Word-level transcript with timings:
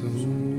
soon. 0.00 0.49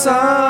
sorry 0.00 0.49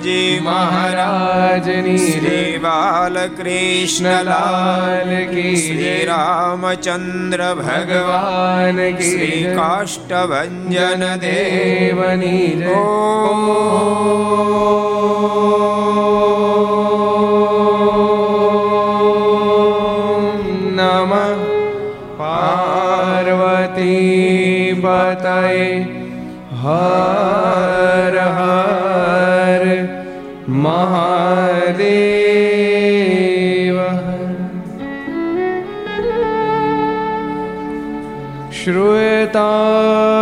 Mohanji 0.00 0.40
મહારાજની 0.40 2.00
શ્રી 2.00 2.58
બાલકૃષ્ણલાલ 2.58 5.10
કી 5.30 5.56
શ્રી 5.56 6.06
રામચંદ્ર 6.06 7.42
ભગવાન 7.58 8.78
કી 8.98 9.02
શ્રી 9.02 9.54
કાષ્ટભન 9.58 10.72
દેવની 11.18 12.64
ઓ 12.68 12.70
નમ 20.72 21.12
પાર્વતી 22.18 23.94
પતય 24.78 25.84
હર 26.64 27.39
શ્રૂયતામ 38.70 40.19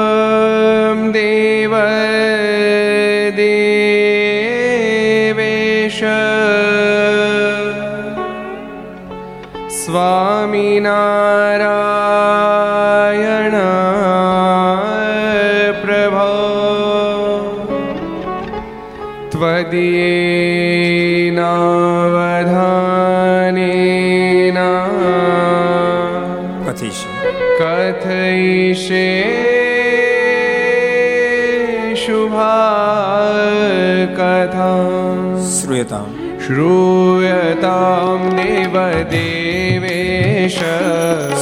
कथां 34.38 35.42
श्रूयताम् 35.52 36.10
श्रूयतां 36.42 38.18
देव 38.36 38.74
देवेश 39.12 40.58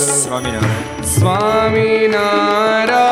स्वामिना 0.05 0.63
स्वामिनारा 1.15 3.05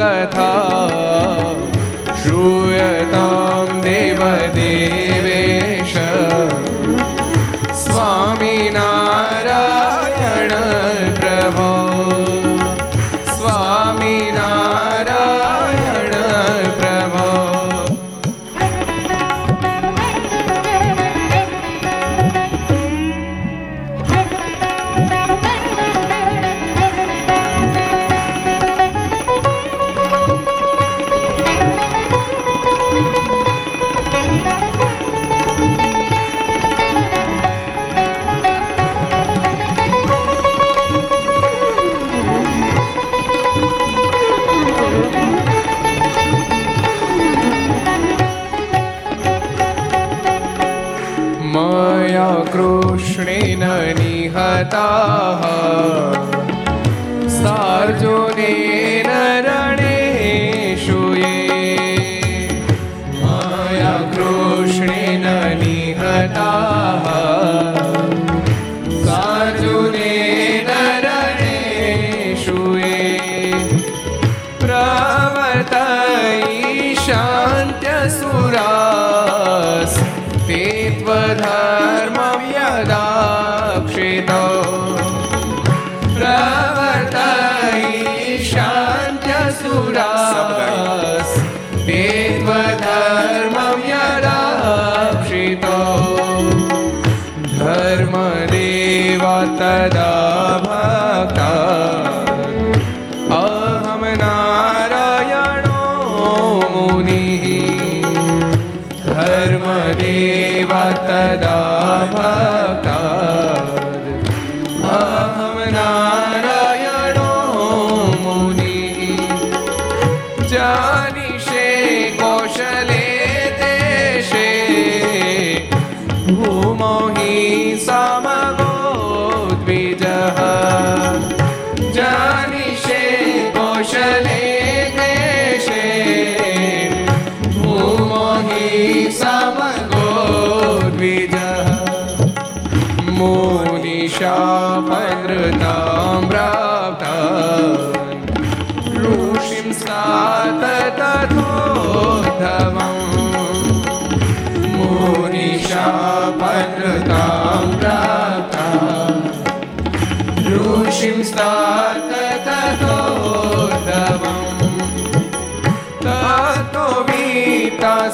कथा 0.00 0.50
श्रूयतां 2.22 3.80
देवदेवेश 3.82 5.03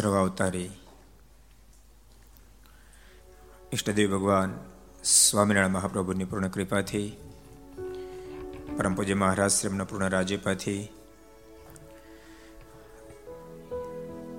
સર્વાવતારી 0.00 0.70
ઈષ્ટદેવ 3.72 4.06
ભગવાન 4.10 4.52
સ્વામિનારાયણ 5.06 5.76
મહાપ્રભુની 5.76 6.28
પૂર્ણ 6.30 6.50
કૃપાથી 6.50 7.08
પરમ 8.76 8.94
પૂજ્ય 8.94 9.16
મહારાજ 9.16 9.52
શ્રીમના 9.52 9.86
પૂર્ણ 9.86 10.12
રાજ્યપાથી 10.12 10.82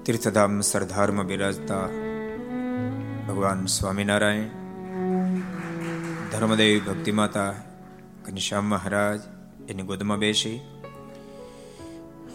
તીર્થધામ 0.04 0.58
સરદારમાં 0.62 1.28
બિરાજતા 1.28 1.86
ભગવાન 3.28 3.62
સ્વામિનારાયણ 3.68 4.50
ધર્મદેવી 6.32 6.82
ભક્તિમાતા 6.82 7.52
ઘનશ્યામ 8.26 8.68
મહારાજ 8.68 9.22
એની 9.70 9.86
ગોદમાં 9.86 10.24
બેસી 10.24 10.58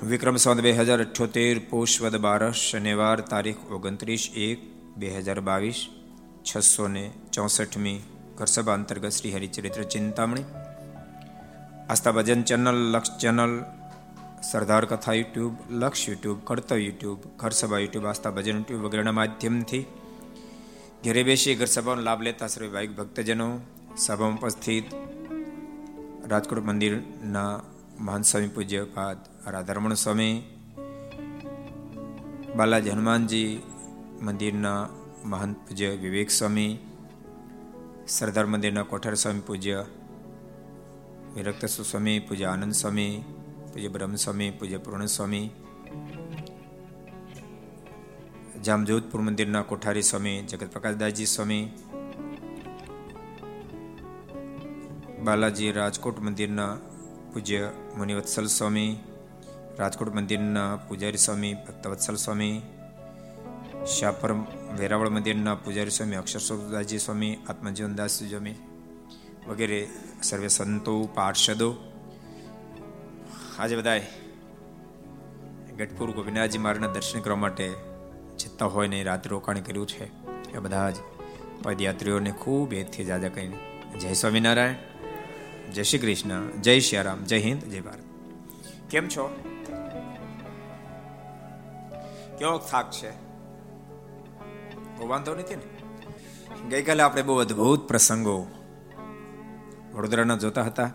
વિક્રમ 0.04 0.38
સંવત 0.38 0.62
બે 0.62 0.72
હજાર 0.74 1.00
અઠ્યોતેર 1.00 1.56
પુષ્વદ 1.70 2.16
બારસ 2.20 2.58
શનિવાર 2.62 3.18
તારીખ 3.26 3.62
ઓગણત્રીસ 3.72 4.24
એક 4.42 4.60
બે 4.96 5.10
હજાર 5.18 5.40
બાવીસ 5.42 5.80
છસો 6.44 6.86
ને 6.88 7.06
ચોસઠમી 7.32 8.00
ઘરસભા 8.38 8.76
અંતર્ગત 8.76 9.12
Shri 9.12 9.34
Haricharitra 9.34 9.84
Chintamani 9.88 10.48
Aastha 11.88 12.14
Bhajan 12.14 12.42
channel 12.44 12.78
Laksh 12.88 13.18
channel 13.18 13.54
Sardar 14.44 14.86
Katha 14.86 15.16
YouTube 15.16 15.54
Laksh 15.74 16.08
YouTube 16.08 16.40
Kartavya 16.44 16.78
YouTube 16.80 17.20
Gharsabha 17.38 17.80
YouTube 17.80 18.06
Aastha 18.06 18.32
Bhajan 18.32 18.58
YouTube 18.58 18.86
વગેરેના 18.86 19.14
માધ્યમથી 19.14 19.84
ઘેરે 21.04 21.22
બેસી 21.24 21.56
ઘર 21.56 21.70
સભાનો 21.70 22.02
લાભ 22.02 22.22
લેતા 22.22 22.50
સર્વે 22.50 22.70
ભાઈક 22.70 22.94
ભક્તજનો 22.94 23.48
સભામાં 23.98 24.40
ઉપસ્થિત 24.40 24.88
રાજકોટ 26.26 26.66
મંદિરના 26.66 27.52
મહાન 28.00 28.24
સ્વામી 28.24 28.50
પૂજ્ય 28.50 28.82
પાદ 28.94 29.20
રાધારમણ 29.47 29.95
સ્વામી 29.95 30.43
બાલાજી 32.57 32.91
હનુમાનજી, 32.91 33.63
મંદિરના 34.23 34.89
મહંત 35.25 35.57
પૂજ્ય 35.57 35.89
વિવેક 35.89 36.31
સ્વામી 36.31 36.79
સરદાર 38.09 38.47
મંદિરના 38.47 38.83
કોઠાર 38.83 39.15
સ્વામી 39.15 39.41
પૂજ્ય 39.41 39.85
વિરક્ત 41.35 41.67
સ્વામી 41.67 42.19
પૂજ્ય 42.19 42.45
આનંદ 42.45 42.73
સ્વામી 42.73 43.23
પૂજ્ય 43.73 43.89
બ્રહ્મ 43.89 44.15
સ્વામી 44.15 44.51
પૂજ્ય 44.51 44.77
પૂર્ણ 44.77 45.07
સ્વામી 45.07 45.51
જામજોધપુર 48.65 49.21
મંદિરના 49.21 49.63
કોઠારી 49.63 50.03
સ્વામી 50.03 50.43
જગત 50.43 50.73
પ્રકાશદાસજી 50.73 51.27
સ્વામી, 51.27 51.69
બાલાજી 55.25 55.73
રાજકોટ 55.73 56.21
મંદિરના 56.21 56.77
પૂજ્ય 57.33 57.71
મુનિવત્સલ 57.97 58.47
સ્વામી 58.47 58.97
રાજકોટ 59.79 60.15
મંદિરના 60.15 60.77
પૂજારી 60.77 61.17
સ્વામી, 61.17 61.55
ભક્તવત્સલ 61.55 62.17
સ્વામી, 62.17 62.63
શાપર 64.01 64.33
વેરાવળ 64.79 65.09
મંદિરના 65.09 65.55
પૂજારી 65.55 65.91
સ્વામી 65.91 66.17
અક્ષરસ્વદાસજી 66.17 66.99
સ્વામી, 66.99 67.37
આત્મજીવનદાસજી 67.49 68.29
સ્વામી 68.29 68.55
વગેરે 69.49 69.89
સર્વે 70.23 70.49
સંતો, 70.49 71.09
પાર્ષદો. 71.15 71.75
આજે 73.59 73.77
બધાએ 73.77 74.03
ગઢપુર 75.77 76.11
ગોપીનાથજી 76.11 76.59
મહારાજના 76.59 76.93
દર્શન 76.93 77.21
કરવા 77.21 77.37
માટે 77.37 77.75
જતા 78.39 78.67
હોય 78.67 78.89
ને 78.89 79.03
રાત્રે 79.03 79.31
રોકાણ 79.31 79.61
કર્યું 79.61 79.87
છે. 79.87 80.05
એ 80.53 80.59
બધા 80.59 80.91
જ 80.91 80.95
પદયાત્રીઓને 81.63 82.31
ખૂબ 82.31 82.73
એથી 82.73 83.05
જાજા 83.05 83.29
કહીને 83.29 83.59
જય 83.99 84.13
સ્વામિનારાયણ, 84.13 84.75
જય 85.73 85.83
શ્રી 85.83 85.99
કૃષ્ણ, 85.99 86.61
જય 86.61 86.81
શ્રી 86.81 87.03
રામ, 87.03 87.25
જય 87.25 87.39
હિન્દ, 87.39 87.63
જય 87.63 87.81
ભારત. 87.81 87.99
કેમ 88.91 89.09
છો? 89.09 89.53
કેવો 92.39 92.59
થાક 92.59 92.91
છે? 92.91 93.11
વાંધો 95.07 95.35
નથી 95.35 95.57
ને? 95.57 95.63
ગઈકાલે 96.69 97.03
આપણે 97.03 97.23
બહુ 97.23 97.37
અદભુત 97.37 97.89
પ્રસંગો 97.89 98.47
વડોદરાના 99.95 100.37
જોતા 100.37 100.63
હતા. 100.63 100.91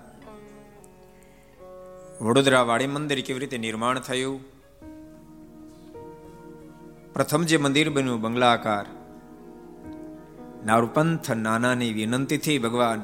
વડોદરા 2.22 2.62
વાડી 2.62 2.88
મંદિર 2.88 3.22
કેવી 3.22 3.40
રીતે 3.40 3.58
નિર્માણ 3.58 4.00
થયું? 4.00 4.40
પ્રથમ 7.14 7.44
જે 7.44 7.58
મંદિર 7.58 7.90
બન્યું, 7.90 8.22
બંગલાકાર. 8.22 8.86
નારુપંથ 10.66 11.32
નાનાની 11.32 11.94
વિનંતીથી 11.94 12.60
ભગવાન 12.60 13.02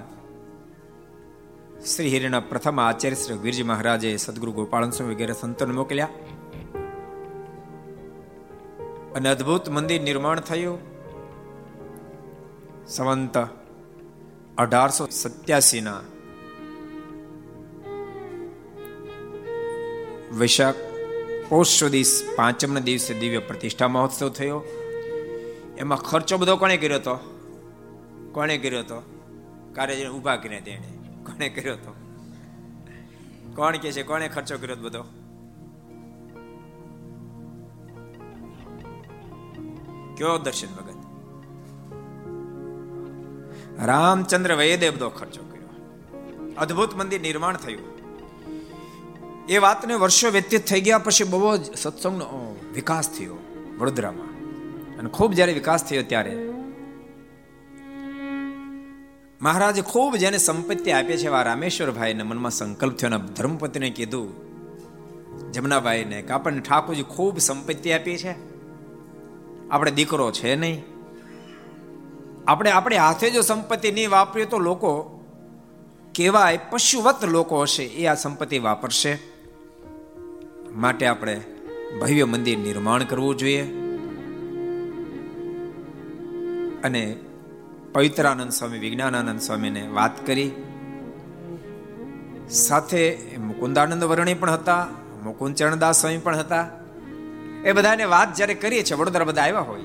શ્રી 1.96 2.10
હિરના 2.10 2.40
પ્રથમ 2.40 2.80
આચાર્ય 2.82 3.16
શ્રી 3.16 3.38
વીરજી 3.38 3.64
મહારાજે 3.64 4.18
સદગુરુ 4.18 4.52
ગોપાલ 4.52 4.84
વગેરે 4.84 5.34
સંતોને 5.34 5.74
મોકલ્યા. 5.74 6.08
અને 9.16 9.30
અદ્ભુત 9.30 9.70
મંદિર 9.70 10.02
નિર્માણ 10.02 10.40
થયું. 10.40 10.80
સંવંત 12.88 13.38
અઢારસો 14.58 15.08
સત્યાસી 15.12 15.82
ના 15.82 16.02
વૈશાખ 20.34 20.76
પોષ 21.50 21.68
સુધી 21.68 22.04
પાંચમના 22.36 22.80
દિવસે 22.80 23.14
દિવ્ય 23.14 23.38
પ્રતિષ્ઠા 23.38 23.88
મહોત્સવ 23.88 24.30
થયો. 24.30 24.64
એમાં 25.78 25.98
ખર્ચો 25.98 26.38
બધો 26.38 26.58
કોણે 26.58 26.78
કર્યો 26.78 26.98
હતો 26.98 27.16
કોણે 28.34 28.58
કર્યો 28.58 28.80
હતો 28.80 29.04
કાર્ય 29.74 30.10
ઊભા 30.10 30.36
કર્યા 30.36 30.60
તેણે. 30.60 30.88
કોણે 31.26 31.50
કર્યો 31.50 31.74
હતો 31.74 31.96
કોણ 33.56 33.78
કે 33.78 33.92
છે? 33.92 34.04
કોણે 34.04 34.28
ખર્ચો 34.28 34.58
કર્યો 34.58 34.76
બધો? 34.76 35.04
કયો 40.18 40.38
દર્શન 40.38 40.68
ભગત 40.68 40.96
રામચંદ્ર 43.86 44.56
વૈદે 44.56 44.90
બધો 44.90 45.10
ખર્ચો 45.10 45.42
કર્યો. 45.42 45.70
અદ્ભુત 46.58 46.96
મંદિર 46.96 47.22
નિર્માણ 47.22 47.58
થયું. 47.58 47.98
એ 49.50 49.58
વાતને 49.58 49.96
વર્ષો 49.96 50.30
વ્યતીત 50.30 50.66
થઈ 50.66 50.82
ગયા 50.82 50.98
પછી 50.98 51.24
બહુ 51.24 51.58
જ 51.58 51.78
સત્સંગનો 51.78 52.58
વિકાસ 52.74 53.10
થયો 53.10 53.38
વડોદરામાં. 53.80 54.28
અને 54.98 55.10
ખૂબ 55.10 55.34
જ્યારે 55.34 55.54
વિકાસ 55.54 55.84
થયો 55.84 56.04
ત્યારે 56.04 56.50
મહારાજે 59.42 59.82
ખૂબ 59.82 60.16
જેને 60.16 60.38
સંપત્તિ 60.38 60.92
આપી 60.92 61.18
છે 61.18 61.26
એવા 61.26 61.42
રામેશ્વરભાઈને 61.42 62.24
મનમાં 62.24 62.52
સંકલ્પ 62.52 62.96
થયો 62.96 63.18
ધર્મપતિને 63.18 63.90
કીધું, 63.90 64.28
જમનાભાઈને 65.52 66.22
કે 66.22 66.34
આપણને 66.34 66.60
ઠાકોરજી 66.60 67.04
ખૂબ 67.04 67.38
સંપત્તિ 67.40 67.92
આપી 67.92 68.18
છે. 68.18 68.57
આપણે 69.72 69.92
દીકરો 69.92 70.32
છે 70.32 70.56
નહીં. 70.56 70.84
આપણે 72.48 72.72
આપણે 72.72 72.98
હાથે 72.98 73.30
જો 73.30 73.42
સંપત્તિ 73.42 73.92
નહીં 73.92 74.10
વાપરીએ 74.10 74.46
તો 74.46 74.60
લોકો 74.60 75.14
કેવાય 76.16 76.60
પશુવત 76.70 77.26
લોકો 77.26 77.62
હશે, 77.62 77.84
એ 77.84 78.06
આ 78.06 78.14
સંપત્તિ 78.14 78.60
વાપરશે. 78.60 79.20
માટે 80.76 81.06
આપણે 81.06 81.42
ભવ્ય 82.02 82.26
મંદિર 82.26 82.58
નિર્માણ 82.58 83.04
કરવું 83.04 83.36
જોઈએ. 83.36 83.64
અને 86.84 87.18
પવિત્રાનંદ 87.94 88.52
સ્વામી, 88.52 88.80
વિજ્ઞાનાનંદ 88.80 89.40
સ્વામીને 89.40 89.88
વાત 89.88 90.28
કરી. 90.28 90.52
સાથે 92.50 93.18
મુકુંદાનંદ 93.48 94.04
વર્ણી 94.04 94.34
પણ 94.34 94.50
હતા, 94.50 94.88
મુકુંદ 95.24 95.56
ચરણદાસ 95.56 96.02
સ્વામી 96.02 96.18
પણ 96.18 96.38
હતા. 96.38 96.70
એ 97.68 97.72
બધાને 97.72 98.06
વાત 98.06 98.36
જ્યારે 98.36 98.54
કરીએ 98.54 98.84
છીએ, 98.84 98.98
વડોદરા 98.98 99.26
બધા 99.26 99.42
આવ્યા 99.42 99.60
હોય, 99.60 99.82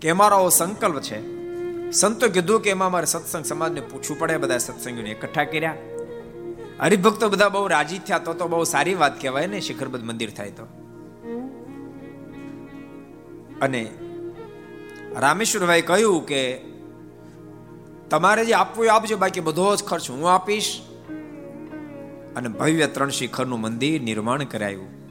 કે 0.00 0.10
અમારો 0.10 0.48
સંકલ્પ 0.48 1.00
છે. 1.00 1.42
સંતો 1.90 2.28
કીધું 2.28 2.60
કે 2.60 2.70
એમાં 2.70 2.88
અમારે 2.88 3.06
સત્સંગ 3.06 3.44
સમાજને 3.44 3.80
પૂછવું 3.80 4.18
પડે, 4.18 4.36
બધા 4.36 4.58
સત્સંગીઓને 4.58 5.10
એકઠા 5.10 5.44
કર્યા. 5.44 5.74
હરિભક્તો 6.80 7.28
બધા 7.28 7.48
બહુ 7.48 7.66
રાજી 7.66 7.98
થયા, 7.98 8.18
તો 8.18 8.34
તો 8.34 8.48
બહુ 8.48 8.64
સારી 8.64 8.94
વાત 8.94 9.20
કહેવાય 9.20 9.46
ને, 9.46 9.60
શિખરબદ્ધ 9.60 10.04
મંદિર 10.04 10.30
થાય 10.30 10.50
તો. 10.50 10.64
અને 13.62 13.90
રામેશ્વરભાઈ 15.16 15.82
કહ્યું 15.82 16.26
કે 16.26 16.60
તમારે 18.10 18.44
જે 18.44 18.52
આપવું 18.52 18.92
આપજો, 18.92 19.16
બાકી 19.16 19.40
બધો 19.40 19.76
જ 19.76 19.84
ખર્ચ 19.84 20.10
હું 20.10 20.34
આપીશ. 20.34 20.80
અને 22.36 22.48
ભવ્ય 22.48 22.86
ત્રણ 22.86 23.08
શિખરનું 23.08 23.60
મંદિર 23.60 24.02
નિર્માણ 24.02 24.44
કરાયું. 24.44 25.01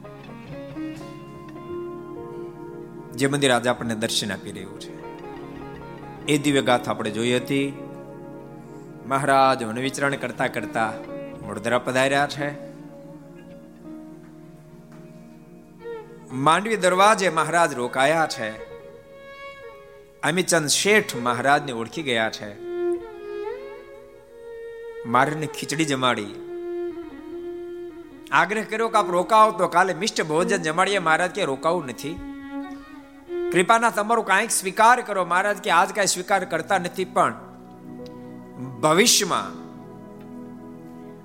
જે 3.12 3.26
મંદિર 3.26 3.52
આજે 3.52 3.68
આપણને 3.68 3.94
દર્શન 3.94 4.32
આપી 4.32 4.52
રહ્યું 4.52 4.80
છે. 4.80 5.02
એ 6.26 6.38
દિવ્ય 6.38 6.62
ગાથા 6.62 6.90
આપણે 6.90 7.10
જોઈ 7.10 7.36
હતી. 7.36 7.88
મહારાજ 9.06 9.62
વન 9.62 9.78
વિચરણ 9.78 10.14
કરતા 10.16 10.46
કરતા 10.46 10.92
વડોદરા 11.46 11.78
પધાર્યા 11.78 12.26
છે. 12.26 12.72
માંડવી 16.32 16.76
દરવાજે 16.76 17.28
મહારાજ 17.28 17.74
રોકાયા 17.74 18.28
છે. 18.38 18.72
અમીચંદ 20.20 20.66
શેઠ 20.66 21.16
મહારાજને 21.16 21.72
ઓળખી 21.72 22.02
ગયા 22.02 22.30
છે. 22.30 22.62
મારીને 25.06 25.46
ખીચડી 25.46 25.84
જમાડી. 25.84 26.26
આગ્રહ 28.30 28.62
કર્યો 28.62 28.88
કે 28.88 28.98
આપ 28.98 29.10
રોકાવો 29.10 29.50
તો 29.50 29.68
કાલે 29.68 29.94
મિષ્ટ 29.94 30.22
ભોજન 30.22 30.56
જમાડીએ. 30.56 30.98
મહારાજ 30.98 31.30
કે 31.30 31.44
રોકાવું 31.44 31.86
નથી. 31.86 32.31
કૃપાના 33.52 33.90
તમારું 33.90 34.26
કાંઈક 34.26 34.50
સ્વીકાર 34.50 35.00
કરો 35.00 35.24
મહારાજ, 35.24 35.56
કે 35.56 35.70
આજ 35.70 35.92
કાંઈ 35.92 36.06
સ્વીકાર 36.06 36.44
કરતા 36.44 36.78
નથી, 36.78 37.04
પણ 37.04 37.34
ભવિષ્યમાં 38.80 39.62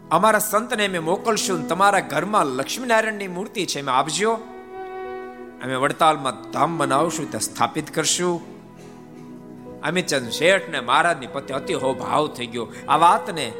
અમારા 0.10 0.40
સંતને 0.40 0.86
અમે 0.86 1.00
મોકલશું 1.00 1.68
તમારા 1.68 2.00
ઘરમાં 2.00 2.46
લક્ષ્મીનારાયણની 2.46 3.28
મૂર્તિ 3.28 3.66
છે, 3.66 3.80
એમ 3.80 3.90
આપજો. 3.90 4.34
અમે 5.64 5.76
વડતાલમાં 5.76 6.52
ધામ 6.52 6.78
બનાવશું, 6.78 7.32
ત્યાં 7.32 7.42
સ્થાપિત 7.42 7.96
કરશું. 7.96 8.58
અમે 9.82 10.02
ચંદ 10.02 10.30
શેઠ 10.30 10.70
ને 10.70 10.80
મહારાજની 10.80 11.28
પતિ, 11.28 11.54
અતિ 11.54 11.74
હો 11.74 11.94
ભાવ 11.94 12.28
થઈ 12.28 12.46
ગયો. 12.46 12.68
આ 12.90 12.98
વાતને 12.98 13.54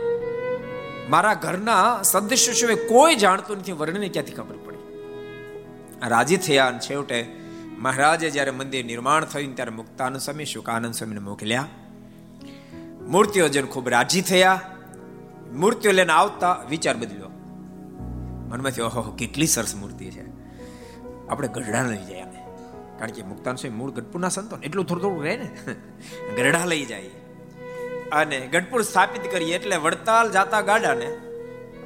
મારા 1.10 1.34
ઘરના 1.34 2.04
સદસ્ય 2.04 2.76
કોઈ 2.76 3.16
જાણતું 3.16 3.58
નથી, 3.58 3.72
વર્ણને 3.72 4.10
ક્યાંથી 4.10 4.34
ખબર 4.34 4.56
પડી? 4.66 4.78
રાજી 6.08 6.38
થયા 6.38 6.68
અને 6.68 6.80
છેવટે 6.80 7.37
મહારાજે 7.78 8.30
જ્યારે 8.30 8.52
મંદિર 8.52 8.86
નિર્માણ 8.86 9.26
થયું 9.26 9.56
ત્યારે 9.56 9.72
મુક્તાનંદ 9.72 10.22
સ્વામી, 10.22 10.46
શુકાનંદ 10.46 10.94
સ્વામીને 10.94 11.20
મોકલ્યા. 11.20 11.66
મૂર્તિઓ 13.08 13.48
જન 13.48 13.66
ખૂબ 13.66 13.90
રાજી 13.90 14.22
થયા. 14.22 14.62
મૂર્તિઓ 15.54 15.92
લઈને 15.92 16.14
આવતા 16.14 16.66
વિચાર 16.70 16.98
બદલ્યો. 16.98 17.30
મનમાંથી 18.50 18.82
ઓહો 18.82 19.12
કેટલી 19.12 19.48
સરસ 19.48 19.76
મૂર્તિ 19.76 20.12
છે. 20.12 20.26
આપણે 21.30 21.48
ગઢડા 21.48 21.82
લઈ 21.82 22.06
જાય 22.06 22.22
કારણ 23.00 23.12
કે 23.12 23.24
મુક્તાન 23.24 23.56
સ્વામી 23.56 23.76
મૂળ 23.76 23.92
ગઢપુરના 23.92 24.30
સંતો 24.30 24.58
એટલું 24.58 24.86
થોડું 24.86 25.04
થોડું 25.04 25.24
રહે 25.24 25.38
ને. 25.38 25.50
ગઢડા 26.38 26.66
લઈ 26.66 26.86
જાય. 26.86 27.02
અને 28.12 28.40
ગઢપુર 28.40 28.82
સ્થાપિત 28.82 29.32
કરીએ 29.32 29.56
એટલે 29.56 29.76
વડતાલ 29.76 30.32
જાતા 30.32 30.62
ગાડાને 30.62 31.18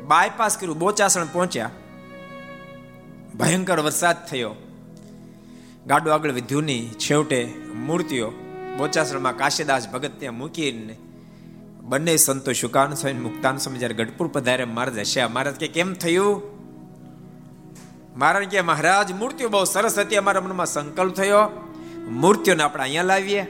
બાયપાસ 0.07 0.57
કર્યું, 0.57 0.79
બોચાસણ 0.79 1.25
પહોંચ્યા. 1.25 1.69
ભયંકર 3.39 3.79
વરસાદ 3.79 4.25
થયો. 4.25 4.55
ગાડું 5.87 6.13
આગળ 6.13 6.31
વધ્યું 6.31 6.67
છેવટે 6.99 7.53
મૂર્તિઓ 7.75 8.31
બોચાસણમાં 8.77 9.37
કાશીદાસ 9.37 9.89
ભગત 9.89 10.11
ત્યાં 10.19 10.37
મૂકીને 10.37 10.97
બંને 11.81 12.17
સંતો 12.17 12.51
શુકાન 12.51 12.93
સ્વામી, 12.93 13.19
મુક્તાન 13.19 13.57
સ્વામી 13.57 13.79
જયારે 13.79 13.93
ગઢપુર 13.93 14.27
પધારે 14.27 14.65
મહારાજ 14.65 14.99
હશે 14.99 15.25
મહારાજ 15.25 15.55
કે 15.55 15.67
કેમ 15.67 15.93
થયું? 15.93 16.41
મહારાજ 18.15 18.43
કે 18.43 18.61
મહારાજ, 18.61 19.11
મૂર્તિઓ 19.11 19.49
બહુ 19.49 19.63
સરસ 19.63 19.99
હતી, 19.99 20.15
અમારા 20.15 20.41
મનમાં 20.41 20.65
સંકલ્પ 20.65 21.13
થયો. 21.13 21.69
મૂર્તિઓને 22.09 22.63
આપણે 22.63 22.83
અહીંયા 22.83 23.03
લાવીએ. 23.03 23.45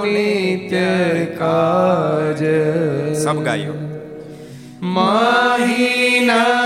નિત્ય 0.05 1.25
કાજ. 1.25 2.43
સબ 3.17 3.43
ગાયો. 3.43 3.73
મહિનાદીએ 4.81 6.58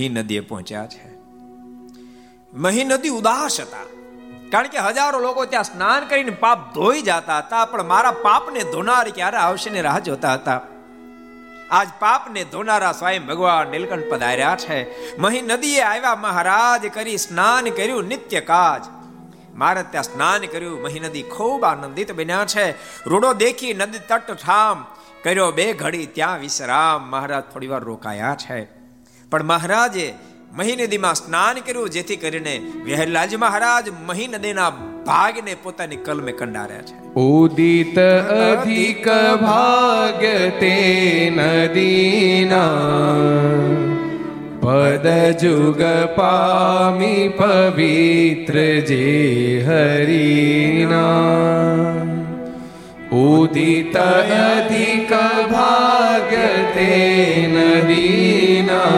મહી 0.00 0.08
નદીએ 0.08 0.40
પહોંચ્યા 0.40 0.86
છે. 0.86 1.14
મહી 2.54 2.84
નદી 2.84 3.08
ઉદાસ 3.08 3.60
હતા. 3.60 3.84
કારણ 4.50 4.68
કે 4.68 4.78
હજારો 4.78 5.18
લોકો 5.20 5.44
ત્યાં 5.44 5.64
સ્નાન 5.64 6.08
કરીને 6.08 6.30
પાપ 6.30 6.74
ધોઈ 6.74 7.02
જતા 7.02 7.38
હતા, 7.38 7.64
પણ 7.64 7.82
મારા 7.82 8.10
પાપને 8.10 8.60
ધોનાર 8.60 9.10
ક્યારે 9.10 9.36
આવશે 9.36 9.70
ને 9.70 9.80
રાહ 9.80 9.98
જોતા 9.98 10.34
હતા. 10.34 10.60
આજ 11.70 11.88
પાપને 11.98 12.44
ધોનારા 12.44 12.92
સ્વયં 12.92 13.26
ભગવાન 13.26 13.68
નીલકંઠ 13.68 14.04
પધાર્યા 14.10 14.56
છે. 14.56 15.16
મહી 15.18 15.42
નદીએ 15.42 15.80
આવ્યા 15.80 16.16
મહારાજ 16.16 16.86
કરી 16.94 17.18
સ્નાન 17.18 17.70
કર્યું 17.70 18.04
નિત્ય 18.04 18.40
કાજ. 18.40 18.84
મારે 19.54 19.82
ત્યાં 19.82 20.04
સ્નાન 20.04 20.40
કર્યું, 20.40 20.82
મહી 20.82 21.00
નદી 21.00 21.22
ખૂબ 21.22 21.64
આનંદિત 21.64 22.12
બન્યા 22.12 22.44
છે. 22.44 22.70
રૂડો 23.06 23.32
દેખી 23.32 23.74
નદી 23.74 23.98
તટ 23.98 24.30
ઠામ, 24.32 24.86
કર્યો 25.22 25.52
બે 25.52 25.72
ઘડી 25.72 26.06
ત્યાં 26.06 26.38
વિશ્રામ. 26.38 27.10
મહારાજ 27.10 27.44
થોડી 27.44 27.66
વાર 27.66 27.80
રોકાયા 27.80 28.34
છે. 28.34 28.79
પણ 29.30 29.44
મહારાજે 29.44 30.06
મહી 30.52 30.76
નદીમાં 30.76 31.14
સ્નાન 31.14 31.56
કર્યું, 31.66 31.90
જેથી 31.90 32.16
કરીને 32.16 32.54
વહેલાજી 32.84 33.36
મહારાજ 33.36 33.86
મહી 34.06 34.26
નદીના 34.26 34.70
ભાગને 35.06 35.54
પોતાની 35.62 35.96
કલમે 35.96 36.32
કંડાર્યા 36.32 36.80
છે. 36.80 36.96
ઉદિત 37.20 37.98
અધિક 37.98 39.06
ભાગ 39.40 40.22
તે 40.60 40.74
નદીના 41.36 42.66
પદ 44.60 45.06
જુગ 45.40 45.80
પામી 46.16 47.28
પવિત્ર 47.28 48.56
જે 48.80 49.04
હરિના 49.68 51.30
ઉદિત 53.12 53.96
અધિક 53.96 55.10
ભાગ્ય 55.50 56.50
તે 56.74 56.90
નદીના 57.48 58.90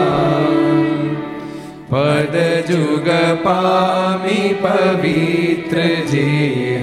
પદ 1.89 2.35
જુગ 2.67 3.07
પામી 3.43 4.51
પવિત્ર 4.61 5.77
જે 6.11 6.29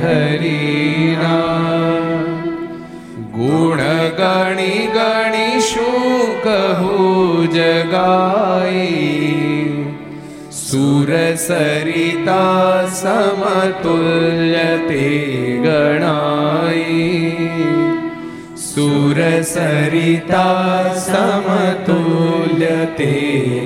હરિના 0.02 1.30
ગુણ 3.32 3.82
ગણી 4.88 5.60
સમતુલ્ય 21.06 22.86
તે 22.86 23.12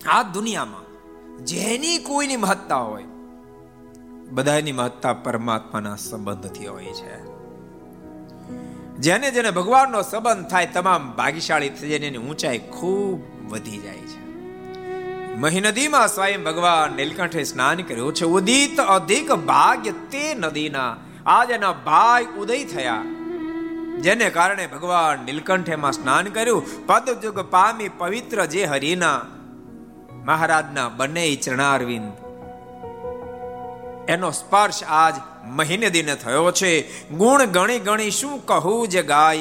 આ 0.09 0.23
દુનિયામાં 0.23 0.85
જેની 1.45 1.97
કોઈની 1.97 2.37
મહત્તા 2.37 2.75
હોય, 2.75 3.03
બધાની 4.31 4.71
મહત્તા 4.71 5.13
પરમાત્માના 5.13 5.95
સંબંધથી 5.95 6.67
હોય 6.67 6.85
છે. 6.85 7.37
જેને 8.99 9.31
જેને 9.31 9.51
ભગવાનનો 9.51 10.01
સંબંધ 10.01 10.47
થાય, 10.47 10.65
તમામ 10.65 11.11
ભાગ્યશાળી 11.11 11.69
થઈ 11.69 11.89
જાય 11.89 11.99
એની 11.99 12.17
ઊંચાઈ 12.17 12.57
ખૂબ 12.59 13.19
વધી 13.53 13.77
જાય 13.77 13.97
છે. 13.97 14.26
મહી 15.37 15.61
નદીમાં 15.61 16.07
સ્વયં 16.07 16.43
ભગવાન 16.43 16.95
નીલકંઠે 16.95 17.43
સ્નાન 17.43 17.77
કર્યું 17.77 18.13
છે. 18.13 18.25
ઉદિત 18.25 18.79
અધિક 18.79 19.31
ભાગ્ય 19.31 19.91
તે 19.91 20.33
નદીના. 20.33 20.95
આજ 21.25 21.51
એના 21.51 21.71
ભાઈ 21.71 22.25
ઉદય 22.25 22.63
થયા. 22.63 23.01
જેને 23.99 24.29
કારણે 24.29 24.67
ભગવાન 24.67 25.25
નીલકંઠેમાં 25.25 25.91
સ્નાન 25.91 26.25
કર્યું. 26.25 26.87
પદયુગ 26.87 27.39
પામી 27.39 27.89
પવિત્ર 27.89 28.45
જે 28.45 28.65
હરિના. 28.65 29.21
મહારાજના 30.11 30.89
બંને 30.89 31.35
ચરણારવિંદ. 31.35 32.13
એનો 34.09 34.31
સ્પર્શ 34.31 34.83
આજ 34.83 35.13
મહિને 35.45 35.89
દિને 35.89 36.15
થયો 36.15 36.51
છે. 36.51 36.81
ગુણ 37.09 37.45
ગણી 37.45 37.79
ગણી 37.79 38.11
શું 38.11 38.45
કહું 38.45 38.87
જે 38.87 39.03
ગાય 39.03 39.37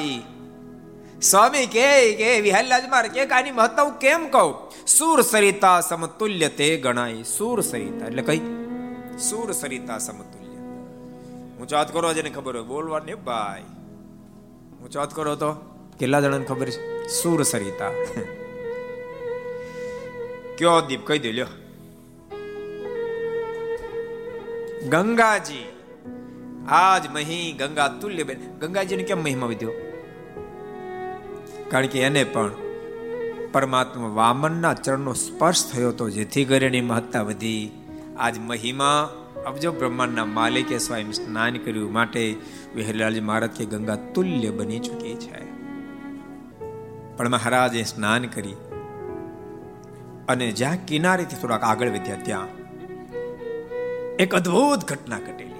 સ્વામી 1.21 1.65
કે 1.65 2.13
કે 2.13 2.41
વિહલ્લાજ 2.41 2.89
માર 2.89 3.07
કે 3.07 3.25
આની 3.25 3.51
મહત્તા 3.51 3.83
હું 3.83 3.99
કેમ 3.99 4.29
કહું? 4.29 4.71
સુર 4.87 5.21
સરિતા 5.21 5.81
સમતુલ્ય 5.81 6.47
તે 6.47 6.77
ગણાય. 6.77 7.23
સુર 7.23 7.61
સરિતા, 7.61 8.05
એટલે 8.05 8.21
કઈ? 8.21 8.37
સુર 9.19 9.51
સરિતા 9.51 9.97
સમતુલ્ય. 9.97 10.57
હું 11.57 11.67
ચાત 11.67 11.93
કરો 11.93 12.13
જેને 12.13 12.29
ખબર 12.29 12.57
હોય, 12.57 12.65
બોલવા 12.65 12.99
ને 12.99 13.15
ભાઈ. 13.15 13.61
હું 14.79 14.91
ચાત 14.91 15.13
કરો 15.13 15.35
તો? 15.35 15.53
કેટલા 15.99 16.21
જણાને 16.21 16.45
ખબર 16.45 16.69
છે? 16.69 17.07
સુર 17.07 17.43
સરિતા. 17.43 17.89
કયો 20.57 20.81
દીપ 20.81 21.07
કહી 21.07 21.19
દે, 21.19 21.31
લ્યો. 21.31 21.45
ગંગાજી. 24.89 25.65
આજ 26.67 27.07
મહી 27.07 27.51
ગંગા 27.51 27.87
તુલ્ય 27.87 28.23
બેન 28.23 28.59
ગંગાજીને 28.59 29.03
કેમ 29.03 29.23
મહિમા 29.23 29.47
વિધ્યો? 29.47 29.71
કારણ 31.71 31.87
કે 31.87 31.99
એને 32.01 32.23
પણ 32.23 32.51
પરમાત્મા 33.51 34.07
વામનના 34.07 34.73
ચરણનો 34.73 35.13
સ્પર્શ 35.13 35.71
થયો 35.71 35.89
હતો, 35.89 36.09
જેથી 36.09 36.45
કરીને 36.45 36.81
મહત્તા 36.81 37.21
વધી. 37.21 37.71
આજ 38.19 38.39
મહિમા 38.39 39.09
અબજો 39.47 39.71
બ્રહ્માંડના 39.71 40.25
માલિકે 40.25 40.77
સ્વયં 40.77 41.11
સ્નાન 41.11 41.57
કર્યું 41.57 41.93
માટે 41.93 42.35
વિહરલાલજી 42.75 43.19
મહારાજ 43.19 43.49
કે 43.49 43.65
ગંગા 43.65 43.95
તુલ્ય 43.95 44.49
બની 44.49 44.79
ચૂકી 44.79 45.15
છે. 45.15 45.47
પણ 47.17 47.29
મહારાજે 47.29 47.83
સ્નાન 47.83 48.25
કરી 48.25 48.53
અને 50.27 50.51
જ્યાં 50.51 50.85
કિનારેથી 50.85 51.35
થોડાક 51.35 51.63
આગળ 51.63 51.89
વધ્યા 51.89 52.15
ત્યાં 52.15 52.47
એક 54.15 54.35
અદ્ભુત 54.35 54.87
ઘટના 54.87 55.19
ઘટેલી. 55.19 55.53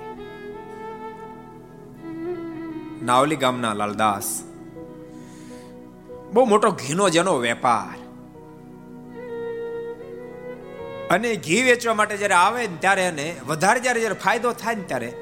નાવલી 3.05 3.35
ગામના 3.35 3.73
લાલદાસ 3.73 4.46
બહુ 6.33 6.45
મોટો 6.45 6.71
ઘીનો 6.71 7.09
જેનો 7.09 7.37
વેપાર. 7.37 8.07
અને 11.09 11.35
ઘી 11.35 11.63
વેચવા 11.63 11.93
માટે 11.93 12.17
જ્યારે 12.17 12.33
આવે 12.33 12.67
ને 12.67 12.75
ત્યારે 12.79 13.07
એને 13.07 13.35
વધારે 13.47 13.79
જ્યારે 13.79 13.99
જ્યારે 13.99 14.15
ફાયદો 14.15 14.51
થાય 14.51 14.75
ને 14.75 14.81
ત્યારે 14.81 15.13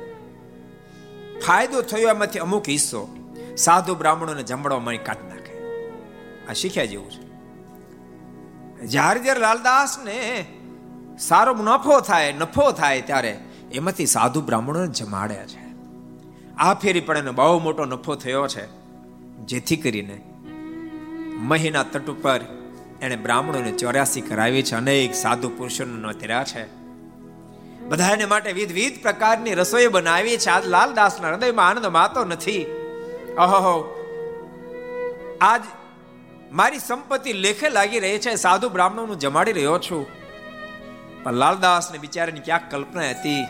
ફાયદો 1.48 1.82
થયો 1.82 2.10
એમાંથી 2.10 2.40
અમુક 2.40 2.70
હિસ્સો 2.70 3.32
સાધુ 3.58 3.96
બ્રાહ્મણોને 3.96 4.44
જમડવા 4.44 4.80
મળી 4.80 4.98
કાઢી 4.98 5.28
નાખે. 5.28 5.60
આ 6.50 6.54
શીખ્યા 6.54 6.86
જેવું 6.86 7.12
છે. 7.12 7.26
જ્યારે 8.86 9.20
જ્યારે 9.20 9.40
લાલદાસ 9.40 9.98
ને 10.06 10.46
સારો 11.20 11.56
નફો 11.56 12.00
થાય 12.00 12.34
નફો 12.34 12.72
થાય 12.72 13.02
ત્યારે 13.02 13.40
એમાંથી 13.74 14.06
સાધુ 14.06 14.42
બ્રાહ્મણોને 14.42 14.88
જમાડે 14.88 15.36
છે. 15.36 15.66
આ 16.58 16.74
ફેરી 16.74 17.00
પણ 17.00 17.18
એને 17.18 17.32
બહુ 17.32 17.60
મોટો 17.60 17.86
નફો 17.86 18.16
થયો 18.16 18.48
છે. 18.48 18.66
જેથી 19.46 19.78
કરીને 19.78 20.22
મહીના 21.36 21.84
તટ 21.84 22.10
ઉપર 22.10 22.42
એણે 23.02 23.16
બ્રાહ્મણોને 23.16 23.72
ચોર્યાસી 23.72 24.22
કરાવી 24.22 24.64
છે. 24.64 24.76
અનેક 24.76 25.16
સાધુ 25.16 25.50
પુરુષોને 25.50 25.94
નોતર્યા 25.94 26.44
છે. 26.44 26.66
બધાને 27.80 28.26
માટે 28.26 28.52
વિધ 28.52 28.72
વિધ 28.72 29.02
પ્રકારની 29.02 29.54
રસોઈ 29.54 29.88
બનાવી 29.88 30.38
છે. 30.38 30.50
આજ 30.50 30.68
લાલદાસના 30.68 31.30
હૃદયમાં 31.30 31.70
આનંદ 31.70 31.86
માતો 31.86 32.26
નથી. 32.26 32.64
અહો 33.38 34.02
આજ 35.42 35.62
મારી 36.52 36.80
સંપત્તિ 36.80 37.34
લેખે 37.34 37.70
લાગી 37.70 38.00
રહી 38.00 38.18
છે. 38.18 38.36
સાધુ 38.36 38.70
બ્રાહ્મણોનું 38.70 39.20
જમાડી 39.20 39.52
રહ્યો 39.52 39.80
છું. 39.80 40.08
પણ 41.24 41.34
લાલદાસને 41.34 41.98
બિચારાની 41.98 42.40
ક્યાંક 42.40 42.72
કલ્પના 42.72 43.10
હતી. 43.10 43.46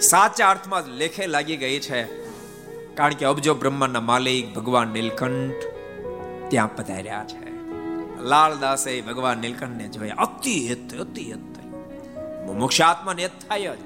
સાચા 0.00 0.50
અર્થમાં 0.50 0.82
લેખે 0.86 1.26
લાગી 1.26 1.56
ગઈ 1.56 1.80
છે. 1.80 2.04
કારણ 2.94 3.14
કે 3.14 3.26
અબજો 3.26 3.54
બ્રહ્માંડના 3.54 4.00
માલિક 4.00 4.54
ભગવાન 4.54 4.88
નીલકંઠ 4.88 5.73
ત્યાં 6.54 6.76
પધાર્યા 6.76 7.24
છે. 7.24 7.70
લાલદાસે 8.20 9.00
ભગવાન 9.00 9.38
નીલકંઠને 9.38 9.88
જોયા, 9.88 10.14
અતિ 10.14 10.68
હેત, 10.68 10.94
અતિ 10.94 11.22
હિત. 11.22 11.64
મોક્ષાત્મા 12.50 13.12
નેત 13.12 13.30
થાય 13.48 13.76
જ. 13.76 13.78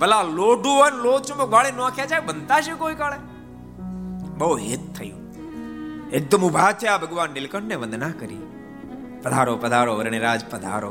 ભલા 0.00 0.22
લોઢું 0.22 0.86
અને 0.86 0.96
લોચમાં 0.96 1.50
ગાળે 1.50 1.70
નોખ્યા 1.70 2.06
છે, 2.06 2.20
બનતા 2.20 2.60
છે 2.60 2.74
કોઈ 2.74 2.94
કાળે? 2.94 3.16
બહુ 4.38 4.56
હિત 4.56 4.94
થયું. 4.94 5.34
એકદમ 6.10 6.38
ઊભા 6.38 6.72
થયા, 6.72 6.98
ભગવાન 6.98 7.30
નીલકંઠને 7.30 7.74
વંદના 7.74 8.08
કરી. 8.08 8.38
પધારો 9.22 9.56
પધારો, 9.56 9.96
વર્ણિરાજ, 9.96 10.44
પધારો. 10.50 10.90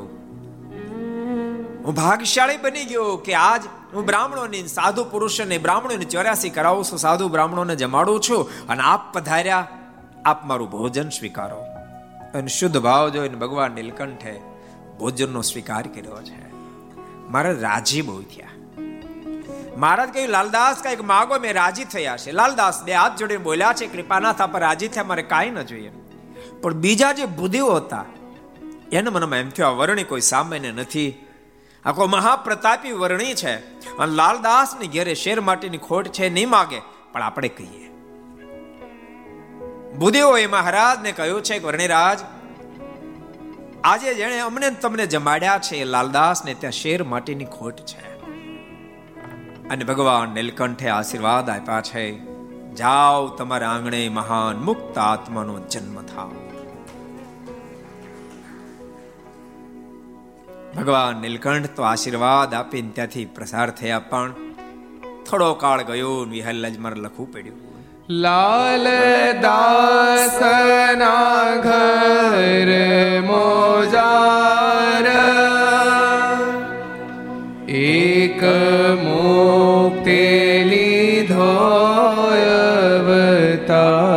હું 1.85 1.95
ભાગશાળી 1.95 2.57
બની 2.57 2.85
ગયો 2.85 3.17
કે 3.17 3.33
આજ 3.33 3.61
હું 3.93 4.05
બ્રાહ્મણોની 4.05 4.67
સાધુ 4.67 5.03
પુરુષોને, 5.03 5.57
બ્રાહ્મણોને 5.57 6.05
ચોર્યાસી 6.05 6.49
કરાવું 6.49 6.83
છું, 6.83 6.99
સાધુ 6.99 7.29
બ્રાહ્મણોને 7.29 7.75
જમાડું 7.75 8.21
છું 8.21 8.67
અને 8.67 8.81
આપ 8.83 9.13
પધાર્યા 9.13 9.67
આપ 10.25 10.45
મારું 10.45 10.71
ભોજન 10.71 11.09
સ્વીકારો. 11.09 11.65
અને 12.33 12.47
શુદ્ધ 12.47 12.79
ભાવ 12.79 13.09
જોઈને 13.09 13.35
ભગવાન 13.35 13.71
નીલકંઠે 13.71 14.41
ભોજનનો 14.99 15.41
સ્વીકાર 15.41 15.87
કર્યો 15.87 16.21
છે. 16.21 16.53
મહારાજ 17.29 17.61
રાજી 17.61 18.01
બહુ 18.01 18.21
થયા. 18.21 18.47
મહારાજ 19.77 20.13
કહ્યું, 20.13 20.29
લાલદાસ, 20.29 20.83
કંઈક 20.83 21.01
માગો, 21.01 21.39
મેં 21.39 21.53
રાજી 21.53 21.83
થયા 21.83 22.17
છે. 22.17 22.31
લાલદાસ 22.31 22.83
બે 22.83 22.93
હાથ 22.93 23.17
જોડીને 23.17 23.43
બોલ્યા 23.43 23.73
છે, 23.73 23.87
કૃપાનાથ 23.87 24.41
પર 24.41 24.59
રાજી 24.59 24.87
થયા, 24.87 25.03
મારે 25.03 25.21
કાંઈ 25.21 25.49
ન 25.49 25.61
જોઈએ. 25.61 25.91
પણ 26.61 26.73
બીજા 26.73 27.11
જે 27.11 27.25
બુદ્ધિઓ 27.25 27.73
હતા, 27.73 28.05
એને 28.91 29.09
મનમાં 29.09 29.39
એમ 29.39 29.49
થયું, 29.49 29.69
આ 29.69 29.71
વર્ણી 29.71 30.03
કોઈ 30.03 30.21
સામાન્ય 30.21 30.71
નથી. 30.71 31.25
આ 31.85 31.91
કોઈ 31.91 32.07
મહાપ્રતાપી 32.07 32.91
વર્ણી 32.91 33.33
છે. 33.33 33.55
અને 33.97 34.11
લાલદાસની 34.11 34.87
ઘેરે 34.87 35.15
શેર 35.15 35.41
માટીની 35.41 35.77
ખોટ 35.77 36.07
છે, 36.07 36.29
નહીં 36.29 36.49
માગે. 36.49 36.81
પણ 37.11 37.21
આપણે 37.21 37.47
કહીએ. 37.47 37.92
બુદ્ધિઓએ 39.97 40.47
મહારાજને 40.47 41.11
કહ્યું 41.11 41.41
છે 41.41 41.59
કે, 41.59 41.65
વર્ણિરાજ, 41.65 42.19
આજે 43.83 44.13
જેણે 44.13 44.39
અમને 44.39 44.69
તમને 44.69 45.05
જમાડ્યા 45.05 45.57
છે, 45.57 45.75
એ 45.75 45.83
લાલદાસ 45.83 46.45
ને 46.45 46.53
ત્યાં 46.53 46.71
શેર 46.71 47.03
માટેની 47.03 47.45
ખોટ 47.45 47.81
છે. 47.85 48.05
અને 49.69 49.83
ભગવાન 49.83 50.29
નીલકંઠે 50.29 50.89
આશીર્વાદ 50.89 51.49
આપ્યા 51.49 51.81
છે, 51.81 52.05
જાઓ 52.75 53.27
તમારા 53.27 53.69
આંગણે 53.69 54.09
મહાન 54.09 54.57
મુક્ત 54.57 54.97
આત્માનો 54.97 55.59
જન્મ 55.59 56.01
થાવ. 56.01 56.31
ભગવાન 60.77 61.21
નીલકંઠ 61.21 61.75
તો 61.75 61.83
આશીર્વાદ 61.83 62.53
આપીને 62.53 62.89
ત્યાંથી 62.89 63.25
પ્રસાર 63.25 63.69
થયા, 63.71 63.99
પણ 63.99 64.33
થોડો 65.29 65.53
કાળ 65.53 65.83
ગયો 65.83 66.15
વિહલ્લાજ 66.29 66.77
મારે 66.77 66.95
લખવું 66.95 67.31
પડ્યું. 67.33 67.62
લાલ 68.09 68.83
દાસના 69.41 71.05
ઘર 71.63 72.69
મોજાર 73.23 75.07
એક 77.69 78.41
મુક્તિ 78.99 80.19
લીધો 80.65 81.53
અવતાર 83.07 84.12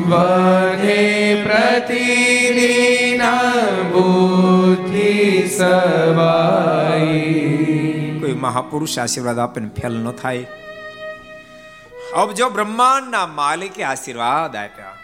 વધે 0.09 1.43
પ્રતિદિન 1.43 3.21
બુદ્ધિ 3.91 5.47
સવાઈ 5.57 7.11
કોઈ 8.21 8.33
મહાપુરુષ 8.33 8.99
આશીર્વાદ 8.99 9.39
આપે 9.39 9.61
ને 9.61 9.69
ફેલ 9.81 9.93
ન 9.93 10.11
થાય. 10.11 10.45
હવે 12.15 12.33
જો 12.33 12.49
બ્રહ્માંડના 12.49 13.27
માલિકે 13.27 13.83
આશીર્વાદ 13.83 14.55
આપ્યા. 14.55 14.95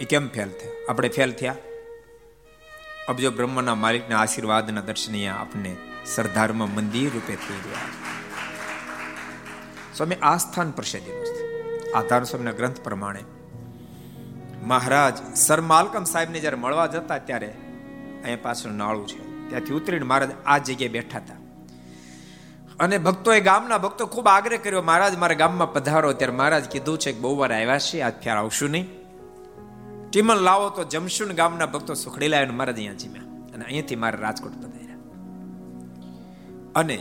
એ 0.00 0.04
કેમ 0.04 0.28
ફેલ 0.28 0.48
થયા? 0.48 0.72
આપણે 0.88 1.08
ફેલ 1.08 1.32
થયા? 1.32 1.54
અબજો 3.08 3.30
બ્રહ્મના 3.30 3.74
માલિકના 3.74 4.18
આશીર્વાદના 4.18 4.80
દર્શનીય 4.80 5.28
આપને 5.28 5.76
સરદારમાં 6.06 6.74
મંદિર 6.74 7.10
રૂપે 7.14 7.34
થઈ 7.34 7.54
ગયા 7.54 7.88
સ્વામી 9.94 10.14
આ 10.22 10.36
સ્થાન 10.36 10.70
પ્રસિદ્ધિનું 10.70 11.26
આધાર 11.98 12.24
સ્વામીના 12.24 12.52
ગ્રંથ 12.52 12.80
પ્રમાણે 12.80 13.24
મહારાજ 14.62 15.36
સર 15.36 15.60
માલકમ 15.60 16.04
સાહેબને 16.04 16.40
જ્યારે 16.40 16.56
મળવા 16.56 16.86
જતા 16.86 17.18
ત્યારે 17.18 17.46
અહીંયા 17.46 18.38
પાછળ 18.42 18.70
નાળું 18.70 19.06
છે. 19.08 19.48
ત્યાંથી 19.48 19.74
ઉતરીને 19.74 20.04
મહારાજ 20.04 20.30
આ 20.46 20.58
જગ્યાએ 20.58 20.88
બેઠા 20.88 21.18
હતા. 21.18 21.34
અને 22.80 22.98
ભક્તોએ 22.98 23.40
ગામના 23.40 23.78
ભક્તો 23.78 24.06
ખૂબ 24.06 24.26
આગ્રહ 24.26 24.56
કર્યો, 24.56 24.82
મહારાજ, 24.82 25.16
મારા 25.16 25.34
ગામમાં 25.34 25.72
પધારો. 25.72 26.12
ત્યારે 26.12 26.34
મહારાજ 26.34 26.64
કીધું 26.64 26.98
છે 26.98 27.12
કે 27.12 27.18
બહુ 27.18 27.36
વાર 27.36 27.52
આવ્યા 27.52 27.78
છે 27.78 28.00
આજ 28.00 28.12
ફેર 28.12 28.32
આવશું 28.32 28.70
નહીં. 28.70 29.05
ટીમન 30.12 30.40
લાવો 30.48 30.66
તો 30.76 30.82
જમશુન 30.92 31.30
ગામના 31.40 31.70
ભક્તો 31.74 31.92
સુખડી 31.94 32.30
લાવીને 32.32 32.54
મહારાજ 32.58 32.78
અહીંયા 32.78 33.00
જીમ્યા. 33.02 33.28
અને 33.54 33.64
અહીંયાથી 33.64 34.00
મારા 34.04 34.20
રાજકોટ 34.20 34.54
પધાર્યા. 34.56 35.00
અને 36.74 36.98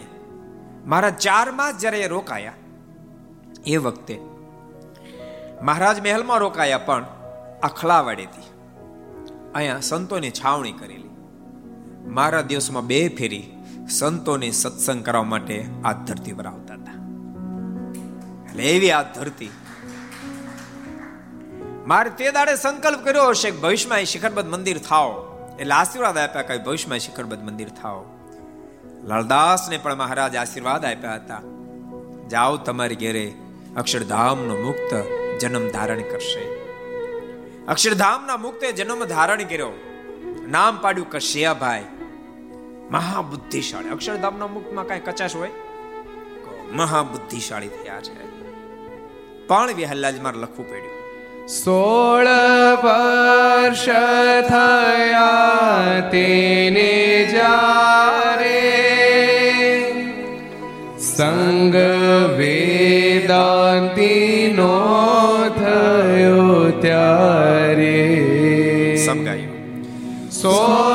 મારા 0.86 1.14
ચાર 1.26 1.48
માસ 1.52 1.76
જ્યારે 1.82 2.00
એ 2.02 2.08
રોકાયા, 2.08 2.60
એ 3.66 3.78
વખતે 3.78 4.16
મહારાજ 5.62 5.98
મહેલમાં 6.00 6.40
રોકાયા 6.40 6.86
પણ 6.88 7.06
અખલાવાડેથી 7.64 7.74
ખલાવાડીથી 7.82 8.48
અહીંયા 9.56 9.88
સંતોની 9.90 10.34
છાવણી 10.40 10.72
કરેલી. 10.72 11.14
મારા 12.18 12.42
દિવસમાં 12.42 12.88
બે 12.88 13.00
ફેરી 13.10 13.46
સંતોને 13.90 14.50
સત્સંગ 14.52 15.02
કરવા 15.06 15.28
માટે 15.34 15.58
આ 15.84 15.94
ધરતી 16.08 16.34
પર 16.34 16.48
આવતા 16.48 16.78
હતા. 16.80 16.98
એટલે 18.46 18.64
એવી 18.74 18.92
આ 18.92 19.04
ધરતી 19.16 19.52
મારે 21.86 22.10
તે 22.10 22.32
દાડે 22.32 22.56
સંકલ્પ 22.56 23.04
કર્યો 23.04 23.24
હશે 23.24 23.52
કે 23.52 23.58
ભવિષ્યમાં 23.58 24.04
શિખરબદ્ધ 24.04 24.50
મંદિર 24.50 24.78
થાવ 24.78 25.32
એટલે 25.60 25.72
આશીર્વાદ 25.72 26.18
આપ્યા 26.18 26.42
કે 26.42 26.58
ભવિષ્યમાં 26.58 27.00
શિખરબદ્ધ 27.00 27.44
મંદિર 27.44 27.70
થાવ 27.70 28.06
લાલદાસને 29.04 29.78
પણ 29.78 29.96
મહારાજ 29.96 30.36
આશીર્વાદ 30.36 30.86
આપ્યા 30.86 31.16
હતા. 31.16 31.42
જાઓ 32.30 32.58
તમારી 32.58 32.96
ઘેરે 32.96 33.34
અક્ષરધામનો 33.78 34.56
મુક્ત 34.56 34.94
જન્મ 35.42 35.70
ધારણ 35.70 36.02
કરશે. 36.02 36.42
અક્ષરધામના 37.66 38.38
મુક્તે 38.38 38.72
જન્મ 38.72 39.06
ધારણ 39.06 39.44
કર્યો. 39.44 39.72
નામ 40.48 40.78
પાડ્યું 40.82 41.10
કશિયાભાઈ 41.10 41.84
મહાબુદ્ધિશાળી. 42.92 43.90
અક્ષરધામના 43.90 44.48
મુક્તમાં 44.48 44.88
કઈ 44.88 45.00
કચાશ 45.00 45.36
હોય? 45.36 45.52
મહાબુદ્ધિશાળી 46.72 47.68
થયા 47.68 48.02
છે. 48.02 48.26
પણ 49.48 49.74
વિહલ્લાજ 49.74 50.20
મારે 50.20 50.38
લખવું 50.38 50.70
પડ્યું. 50.70 50.95
સોળ 51.48 52.26
વર્ષ 52.84 53.86
થયા 54.48 56.10
તેને 56.10 57.30
જારે 57.34 58.64
સંગ 60.98 61.76
વેદાંતિનો 62.40 63.60
થયો 65.60 66.48
ત્યારે 66.82 67.94
સમગાયું. 69.06 69.54
સોળ 70.32 70.95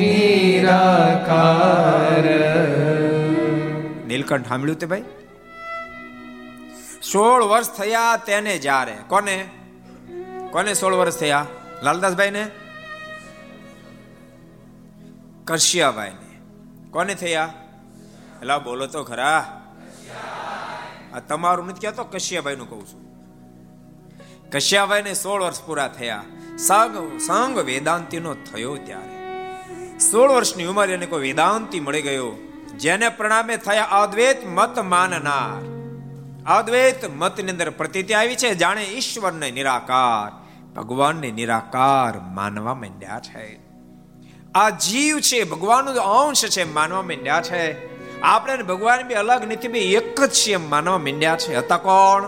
નિરાકાર 0.04 1.46
નીલકંઠ 4.06 4.48
સાંભળ્યું 4.48 4.80
તે 4.80 4.88
ભાઈ 4.88 5.06
સોળ 7.04 7.42
વર્ષ 7.46 7.70
થયા 7.76 8.18
તેને 8.26 8.56
જારે 8.62 8.98
કોને 9.08 9.38
કોને 10.58 10.74
સોળ 10.74 10.93
વર્ષ 10.93 11.15
થયા? 11.15 11.46
લાલદાસભાઈ 11.84 12.32
ને 12.32 12.52
કરશિયાભાઈ 15.46 16.10
ને 16.10 16.39
કોને 16.91 17.15
થયા? 17.15 17.54
એલા 18.41 18.58
બોલો 18.58 18.88
તો 18.88 19.04
ખરા. 19.04 19.62
આ 21.13 21.20
તમારું 21.20 21.67
નથી 21.67 21.80
કહેતો 21.80 22.04
કશિયાભાઈ 22.04 22.56
નું 22.56 22.70
કહું 22.70 22.88
છું. 22.88 23.02
કશ્યાભાઈ 24.50 25.02
ને 25.02 25.13
સોળ 25.13 25.43
વર્ષ 25.43 25.62
પૂરા 25.62 25.88
થયા. 25.88 26.24
સંગ 26.58 27.20
સંગ 27.20 27.60
વેદાંતિ 27.60 28.20
નો 28.20 28.34
થયો 28.34 28.76
ત્યારે. 28.76 29.17
સોળ 30.00 30.32
વર્ષની 30.32 30.65
ઉંમરે 30.65 30.93
એને 30.93 31.06
કોઈ 31.06 31.22
વેદાંતિ 31.22 31.80
મળી 31.80 32.02
ગયો. 32.02 32.32
જેને 32.78 33.10
પ્રણામે 33.10 33.58
થયા 33.58 33.84
અદ્વૈત 33.84 34.48
મત 34.48 34.80
માનનાર. 34.80 35.78
અદ્વૈત 36.58 37.06
મતની 37.06 37.52
અંદર 37.52 37.70
પ્રતીતિ 37.70 38.13
આવી 38.13 38.36
છે, 38.36 38.56
જાણે 38.56 38.84
ઈશ્વરને 38.84 39.52
નિરાકાર. 39.52 40.46
ભગવાનને 40.78 41.32
નિરાકાર 41.32 42.20
માનવા 42.20 42.74
માંડ્યા 42.74 43.20
છે. 43.20 43.60
આ 44.56 44.70
જીવ 44.70 45.20
છે, 45.20 45.44
ભગવાનનો 45.44 45.92
અંશ 45.92 46.46
છે 46.46 46.63
માનવા 46.63 47.02
માંડ્યા 47.02 47.42
છે. 47.42 47.98
આપણે 48.22 48.63
ભગવાન 48.63 49.02
બી 49.02 49.13
અલગ 49.13 49.52
નથી 49.52 49.68
બે 49.68 49.80
એક 49.80 50.22
જ 50.22 50.32
છે 50.32 50.54
એમ 50.54 50.70
માનવા 50.70 50.98
માંડ્યા 50.98 51.38
છે. 51.38 51.56
હતા 51.56 51.78
કોણ? 51.78 52.24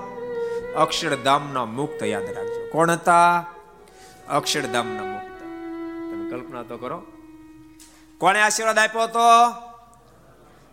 અક્ષરધામના 0.76 1.66
મુક્ત, 1.66 2.04
યાદ 2.04 2.24
રાખજો. 2.24 2.70
કોણ 2.72 2.92
હતા? 2.92 3.46
અક્ષરધામના 4.30 5.04
મુક્ત. 5.04 5.42
તમે 6.12 6.30
કલ્પના 6.30 6.64
તો 6.64 6.78
કરો. 6.78 7.04
કોણે 8.18 8.42
આશીર્વાદ 8.42 8.78
આપ્યો 8.78 9.02
હતો? 9.02 9.20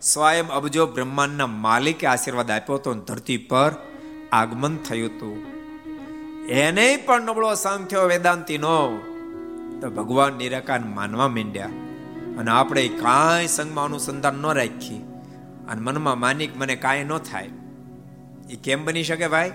સ્વયં 0.01 0.47
અબજો 0.47 0.85
બ્રહ્માંડના 0.85 1.47
માલિકે 1.47 2.07
આશીર્વાદ 2.07 2.51
આપ્યો 2.51 2.75
હતો 2.75 2.93
ધરતી 2.93 3.37
પર 3.37 3.75
આગમન 4.31 4.77
થયું 4.77 5.07
હતું. 5.07 5.56
એને 6.49 6.97
પણ 6.97 7.21
નબળો 7.21 7.55
સંગ 7.55 7.87
થયો 7.87 8.01
વેદાંતિ 8.01 8.57
નો. 8.57 8.97
તો 9.81 9.89
ભગવાન 9.89 10.33
નિરાકાર 10.33 10.79
માનવા 10.79 11.27
માંડ્યા. 11.27 11.65
અને 12.37 12.51
આપણે 12.51 12.87
કાંઈ 12.87 13.47
સંગમાં 13.47 13.85
અનુસંધાન 13.85 14.35
ન 14.35 14.45
રાખીએ 14.45 14.99
અને 15.69 15.81
મનમાં 15.81 16.19
માનિક 16.19 16.57
મને 16.57 16.75
કાંઈ 16.75 17.03
ન 17.03 17.17
થાય. 17.17 17.49
એ 18.49 18.55
કેમ 18.55 18.85
બની 18.85 19.03
શકે 19.03 19.27
ભાઈ? 19.27 19.51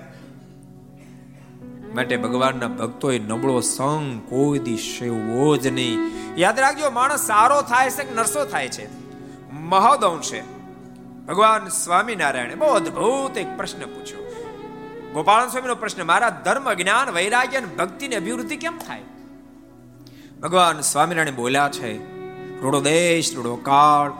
માટે 1.94 2.16
ભગવાનના 2.16 2.68
ભક્તોએ 2.68 3.18
નબળો 3.18 3.61
સંગ 3.61 4.31
કોઈ 4.31 4.59
દી 4.59 4.76
સેવવો 4.76 5.57
જ 5.57 5.66
નહીં. 5.66 5.98
યાદ 6.40 6.61
રાખજો, 6.61 6.90
માણસ 6.90 7.20
સારો 7.20 7.62
થાય 7.62 7.90
છે 7.90 8.05
કે 8.05 8.14
નરસો 8.14 8.44
થાય 8.44 8.68
છે? 8.68 8.88
મહોદંશ 9.52 10.33
છે 10.33 10.40
ભગવાન 11.26 11.68
સ્વામિનારાયણે 11.68 12.55
બહુ 12.55 12.68
અદ્ભુત 12.68 13.38
એક 13.38 13.57
પ્રશ્ન 13.57 13.78
પૂછ્યો. 13.78 14.22
ગોપાલ 15.12 15.48
સ્વામીનો 15.48 15.75
પ્રશ્ન, 15.75 16.07
મારા 16.07 16.42
ધર્મ, 16.44 16.72
જ્ઞાન, 16.72 17.11
વૈરાગ્ય 17.11 17.57
અને 17.57 17.66
ભક્તિની 17.66 18.16
અભિવૃદ્ધિ 18.16 18.57
કેમ 18.57 18.79
થાય? 18.79 19.01
ભગવાન 20.42 20.81
સ્વામિનારાયણ 20.81 21.35
બોલ્યા 21.35 21.68
છે, 21.72 21.98
રૂડો 22.61 22.81
દેશ, 22.81 23.35
રૂડો 23.35 23.57
કાળ, 23.57 24.11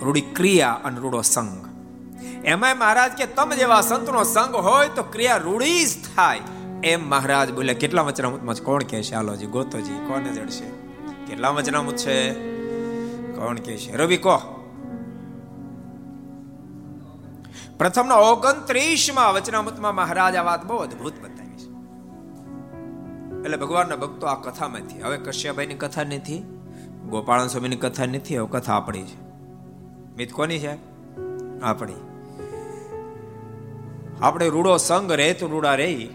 રૂડી 0.00 0.20
ક્રિયા 0.20 0.80
અને 0.84 0.98
રૂડો 0.98 1.20
સંગ. 1.20 1.66
એમાં 2.44 2.78
મહારાજ 2.78 3.12
કે, 3.12 3.26
તમે 3.26 3.56
જેવા 3.56 3.80
સંતનો 3.80 4.24
સંગ 4.24 4.54
હોય 4.54 4.88
તો 4.88 5.02
ક્રિયા 5.02 5.36
રૂડી 5.36 5.84
જ 5.84 5.88
થાય. 6.16 6.40
એમ 6.84 7.08
મહારાજ 7.08 7.52
બોલ્યા, 7.52 7.74
કેટલા 7.74 8.02
વચનામૃતમાં 8.02 8.54
કોણ 8.54 8.82
કહે 8.82 9.02
છે? 9.02 9.14
આલોજી 9.14 9.46
ગોતોજી, 9.46 9.92
કોને 9.92 10.32
જડશે? 10.32 10.64
કેટલા 11.26 11.48
વચનામૃત 11.48 11.96
છે? 11.96 12.32
કોણ 13.32 13.56
કે 13.56 13.76
છે? 13.76 13.96
રવિ 13.96 14.16
કહો 14.16 14.54
પ્રથમના 17.78 18.14
ઓગણત્રીસમાં 18.24 19.34
વચનામૃતમાં 19.34 19.94
મહારાજ 19.94 20.36
આ 20.36 20.42
વાત 20.42 20.62
બહુ 20.66 20.76
અદભુત 20.76 21.16
બતાવી 21.22 21.56
છે. 21.56 21.68
એટલે 23.42 23.56
ભગવાનના 23.56 23.96
ભક્તો 23.96 24.26
આ 24.26 24.38
કથામાંથી 24.40 25.00
હવે 25.00 25.18
કશ્યપભાઈની 25.18 25.74
કથા 25.74 26.04
નથી 26.04 26.38
ગોપાળન 27.08 27.46
સ્વામીની 27.46 27.76
કથા 27.76 28.06
નથી, 28.06 28.36
હવે 28.36 28.48
કથા 28.50 28.74
આપણી 28.74 29.02
છે. 29.02 29.18
મિત 30.16 30.32
કોની 30.32 30.58
છે? 30.58 30.74
આપણી. 31.62 32.00
આપણે 34.20 34.48
રૂડો 34.48 34.76
સંગ 34.76 35.12
રહે 35.12 35.28
તો 35.34 35.46
રૂડા 35.46 35.74
રહે 35.74 36.08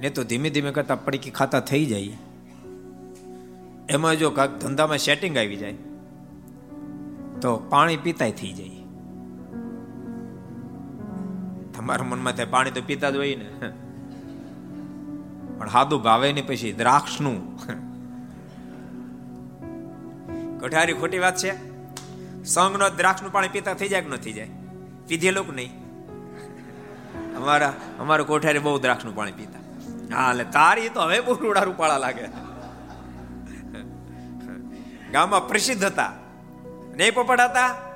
ને 0.00 0.10
તો 0.10 0.24
ધીમે 0.24 0.50
ધીમે 0.50 0.70
કરતા 0.70 0.96
પડકી 0.96 1.30
ખાતા 1.30 1.60
થઈ 1.60 1.84
જાય. 1.86 2.16
એમાં 3.88 4.16
જો 4.16 4.30
કાંક 4.30 4.56
ધંધામાં 4.58 4.98
સેટિંગ 4.98 5.36
આવી 5.36 5.56
જાય, 5.56 5.76
તો 7.40 7.50
પાણી 7.68 7.96
પીતાય 7.96 8.32
થઈ 8.32 8.52
જાય. 8.52 8.73
તમારા 11.84 12.04
મનમાં 12.04 12.32
થાય, 12.32 12.46
પાણી 12.46 12.70
તો 12.70 12.80
પીતા 12.80 13.10
જ 13.10 13.16
હોય 13.16 13.34
ને. 13.34 13.48
પણ 15.58 15.68
હાદું 15.68 16.02
ભાવે 16.02 16.32
ને 16.32 16.42
પછી 16.42 16.72
દ્રાક્ષનું. 16.72 17.60
કઠારી 20.60 20.92
ખોટી 20.92 21.18
વાત 21.18 21.36
છે? 21.36 21.52
સંગનો 22.44 22.88
દ્રાક્ષનું 22.88 23.32
પાણી 23.32 23.48
પીતા 23.48 23.74
થઈ 23.74 23.88
જાય 23.88 24.00
કે 24.00 24.08
ન 24.08 24.16
થઈ 24.16 24.32
જાય? 24.32 24.48
પીધેલું 25.08 25.46
કે 25.46 25.56
નહીં. 25.56 25.72
અમારા 27.36 27.74
અમારા 27.98 28.24
કોઠારી 28.24 28.58
બહુ 28.58 28.78
દ્રાક્ષનું 28.78 29.16
પાણી 29.16 29.32
પીતા. 29.32 29.60
હા, 30.16 30.30
એટલે 30.30 30.44
તારી 30.44 30.88
તો 30.88 31.00
હવે 31.00 31.20
બહુ 31.20 31.34
રૂડા 31.34 31.62
રૂપાળા 31.62 31.98
લાગે. 31.98 32.26
ગામમાં 35.12 35.48
પ્રસિદ્ધ 35.48 35.84
હતા. 35.84 36.12
નહીં 36.96 37.14
પોપટ 37.14 37.40
હતા 37.40 37.93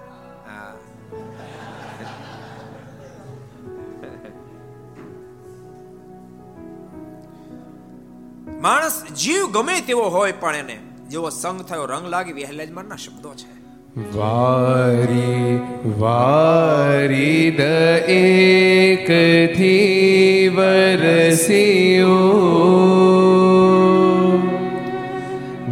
માણસ 8.61 9.13
જીવ 9.13 9.53
ગમે 9.53 9.81
તેવો 9.81 10.03
હોય 10.03 10.33
પણ 10.33 10.57
એને 10.57 10.79
જેવો 11.11 11.31
સંગ 11.31 11.63
થયો, 11.63 11.85
રંગ 11.85 12.09
લાગે 12.09 12.33
જ 12.67 12.71
ના 12.89 12.97
શબ્દો 12.97 13.35
છે. 13.35 13.59
વારી 14.19 15.61
વારી 15.99 17.51
દ 17.51 17.61
એક 18.11 19.11
એકથી 19.11 20.49
વરસ્યો. 20.49 22.19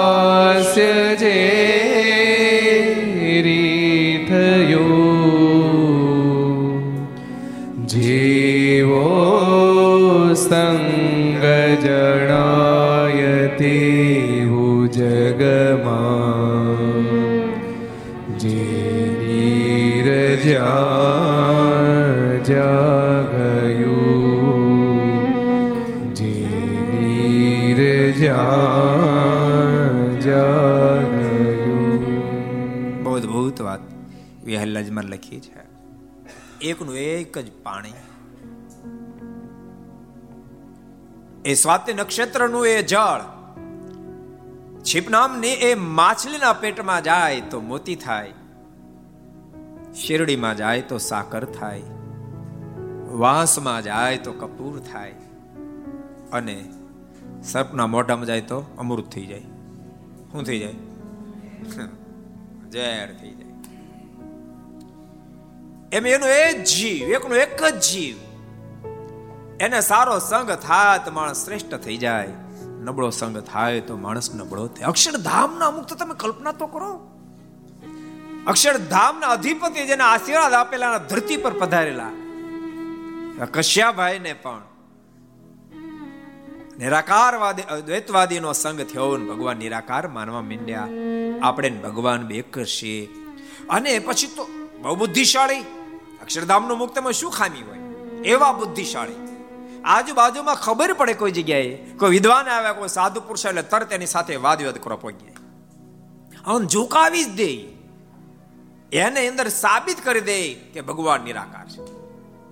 બહુ 33.03 33.14
અદભુત 33.14 33.61
વાત. 33.61 33.81
વિહલ્લાજમાં 34.44 35.05
લખી 35.05 35.40
છે. 35.40 35.64
એકનું 36.61 36.97
એક 36.97 37.38
જ 37.38 37.53
પાણી. 37.62 37.92
એ 41.44 41.55
સ્વાતિ 41.55 41.94
નક્ષત્રનું 41.94 42.66
એ 42.66 42.83
જળ. 42.83 43.20
છીપનામની 44.83 45.49
એ 45.49 45.75
માછલીના 45.75 46.53
પેટમાં 46.53 47.03
જાય 47.03 47.40
તો 47.40 47.61
મોતી 47.61 47.97
થાય. 47.97 48.33
શેરડીમાં 49.94 50.57
જાય 50.57 50.83
તો 50.83 50.99
સાકર 50.99 51.44
થાય. 51.44 51.83
વાંસમાં 53.11 53.83
જાય 53.83 54.18
તો 54.18 54.33
કપૂર 54.33 54.81
થાય. 54.92 55.14
અને 56.33 56.64
સર્પના 57.44 57.87
મોઢામાં 57.87 58.26
જાય 58.26 58.40
તો 58.40 58.64
અમૃત 58.78 59.11
થઈ 59.11 59.26
જાય. 59.26 59.40
શું 60.33 60.44
થઈ 60.44 60.59
જાય? 60.59 60.72
ઝેર 62.70 63.14
થઈ 63.20 63.30
જાય. 63.30 63.44
એમ 65.92 66.07
એનો 66.07 66.26
એ 66.26 66.52
જ 66.52 66.64
જીવ, 66.64 67.09
એકનો 67.09 67.35
એક 67.35 67.64
જ 67.64 67.80
જીવ. 67.80 68.16
એને 69.61 69.80
સારો 69.80 70.18
સંગ 70.18 70.50
થાય 70.50 70.98
તો 71.04 71.11
માણસ 71.11 71.44
શ્રેષ્ઠ 71.44 71.74
થઈ 71.74 71.96
જાય. 71.96 72.28
નબળો 72.62 73.11
સંગ 73.11 73.38
થાય 73.38 73.80
તો 73.80 73.96
માણસ 73.96 74.35
નબળો 74.35 74.66
થાય. 74.66 74.85
અક્ષરધામના 74.85 75.70
તો 75.70 75.94
તમે 75.94 76.14
કલ્પના 76.14 76.52
તો 76.52 76.66
કરો. 76.66 77.11
અક્ષરધામના 78.46 79.26
અધિપતિ 79.26 79.87
જેને 79.87 80.02
આશીર્વાદ 80.02 80.52
આપેલા 80.52 80.98
ધરતી 80.98 81.37
પર 81.37 81.52
પધારેલા. 81.59 82.11
કશ્યાભાઈ 83.52 84.18
ને 84.18 84.33
પણ 84.33 84.62
નિરાકારવાદી 86.79 87.63
દ્વૈતવાદીનો 87.87 88.53
સંગ 88.53 88.81
થયો 88.81 89.17
ને 89.17 89.31
ભગવાન 89.31 89.57
નિરાકાર 89.57 90.09
માનવા 90.09 90.43
માંડ્યા. 90.43 90.89
આપણે 91.43 91.71
ભગવાન 91.71 92.27
બે 92.27 92.35
એક 92.35 92.59
અને 93.71 93.99
પછી 93.99 94.27
તો 94.27 94.49
બહુ 94.83 94.95
બુદ્ધિશાળી. 94.95 95.61
અક્ષરધામનો 96.23 96.75
મુક્તમાં 96.75 97.13
શું 97.13 97.31
ખામી 97.31 97.63
હોય? 97.63 97.79
એવા 98.25 98.53
બુદ્ધિશાળી. 98.53 99.13
આજુબાજુમાં 99.85 100.55
ખબર 100.55 100.93
પડે 100.93 101.15
કોઈ 101.15 101.31
જગ્યાએ, 101.31 101.77
કોઈ 101.77 102.11
વિદ્વાન 102.11 102.49
આવ્યા 102.49 102.73
કોઈ 102.73 102.89
સાધુ 102.89 103.21
પુરુષ 103.21 103.47
એટલે 103.47 103.63
તરત 103.63 103.93
એની 103.93 104.07
સાથે 104.07 104.37
વાદ 104.37 104.59
વિવાદ 104.59 104.79
કરવા 104.79 104.97
પહોંચી 104.97 105.27
હવે 106.45 106.67
ઝુકાવી 106.67 107.25
જ 107.25 107.29
દે. 107.29 107.55
એને 108.99 109.29
અંદર 109.29 109.49
સાબિત 109.49 110.05
કરી 110.05 110.21
દે 110.21 110.55
કે 110.55 110.81
ભગવાન 110.81 111.21
નિરાકાર 111.21 111.69
છે. 111.69 111.83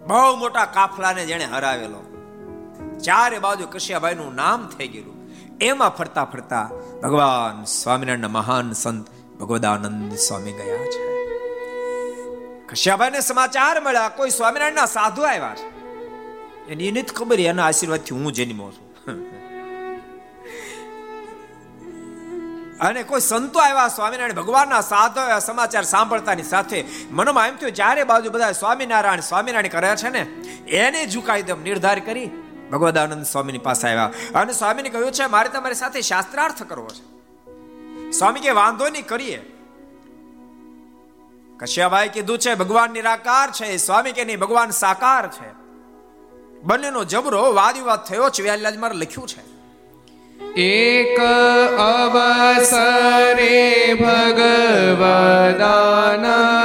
બહુ 0.07 0.37
મોટા 0.37 0.65
કાફલાને 0.65 1.27
જેણે 1.27 1.45
હરાવેલો. 1.45 2.12
ચારે 3.03 3.39
બાજુ 3.39 3.67
કશ્યાભાઈ 3.67 4.15
નું 4.15 4.35
નામ 4.35 4.71
થઈ 4.79 4.89
ગયેલું. 4.89 5.23
એમાં 5.61 5.91
ફરતા 5.91 6.25
ફરતા 6.25 6.71
ભગવાન 7.03 7.65
સ્વામિનારાયણ 7.65 8.29
મહાન 8.29 8.73
સંત 8.73 9.07
ભગવદાનંદ 9.41 10.15
સ્વામી 10.15 10.53
ગયા 10.53 10.77
છે. 10.77 11.13
કશ્યાભાઈ 12.67 13.11
ને 13.11 13.21
સમાચાર 13.21 13.81
મળ્યા, 13.81 14.09
કોઈ 14.09 14.31
સ્વામિનારાયણ 14.31 14.75
ના 14.75 14.87
સાધુ 14.87 15.23
આવ્યા 15.23 15.55
છે? 15.55 15.73
એની 16.69 16.89
એને 16.89 17.03
જ 17.03 17.13
ખબર, 17.13 17.41
એના 17.41 17.67
આશીર્વાદથી 17.67 18.15
હું 18.15 18.33
જન્મો 18.33 18.71
છું. 18.71 19.07
અને 22.81 23.03
કોઈ 23.03 23.21
સંતો 23.21 23.59
આવ્યા, 23.59 23.89
સ્વામિનારાયણ 23.89 24.33
ભગવાનના 24.33 24.81
સાધો 24.81 25.39
સમાચાર 25.39 25.83
સાંભળતાની 25.83 26.43
સાથે 26.43 26.85
મનમાં 27.11 27.49
એમ 27.49 27.57
થયું 27.57 27.73
ચારે 27.73 28.05
બાજુ 28.05 28.31
બધા 28.31 28.53
સ્વામિનારાયણ 28.53 29.21
સ્વામિનારાયણ 29.21 29.69
કર્યા 29.69 29.97
છે 29.97 30.09
ને, 30.09 30.27
એને 30.71 31.07
ઝુકાઈ 31.07 31.43
દમ 31.43 31.63
નિર્ધાર 31.63 32.01
કરી 32.01 32.31
ભગવદાનંદ 32.73 33.25
સ્વામીની 33.25 33.59
પાસે 33.59 33.89
આવ્યા. 33.89 34.11
અને 34.35 34.53
સ્વામીને 34.53 34.89
કહ્યું 34.89 35.13
છે, 35.13 35.27
મારે 35.27 35.49
તમારી 35.49 35.75
સાથે 35.75 36.01
શાસ્ત્રાર્થ 36.01 36.63
કરવો 36.63 36.89
છે. 36.89 37.13
સ્વામી 38.11 38.41
કે, 38.41 38.51
વાંધો 38.51 38.89
નહીં, 38.89 39.07
કરીએ. 39.07 39.57
કશ્યાભાઈ 41.59 42.09
કીધું 42.09 42.39
છે, 42.39 42.55
ભગવાન 42.55 42.91
નિરાકાર 42.91 43.51
છે. 43.51 43.77
સ્વામી 43.77 44.13
કે, 44.13 44.25
નહીં, 44.25 44.39
ભગવાન 44.39 44.71
સાકાર 44.71 45.29
છે. 45.29 45.63
બંનેનો 46.63 47.05
જબરો 47.05 47.53
વાદ 47.53 47.75
વિવાદ 47.75 48.05
થયો 48.05 48.31
છે 48.31 48.43
વ્યાલાજમાં 48.43 48.95
લખ્યું 48.95 49.29
છે. 49.29 49.53
એક 50.61 51.21
અવસરે 51.79 53.95
ભગવદાનંદ 53.95 56.62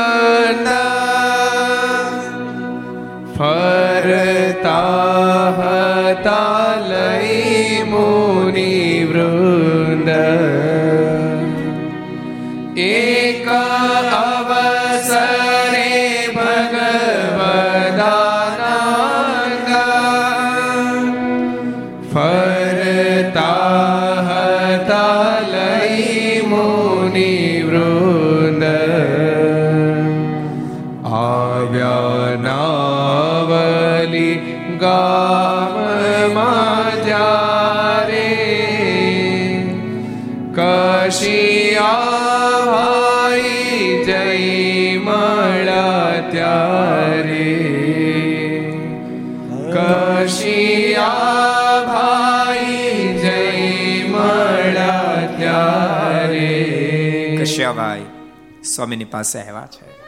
સ્વામીની 58.77 59.05
પાસે 59.05 59.39
આવ્યા 59.39 59.67
છે. 59.67 60.07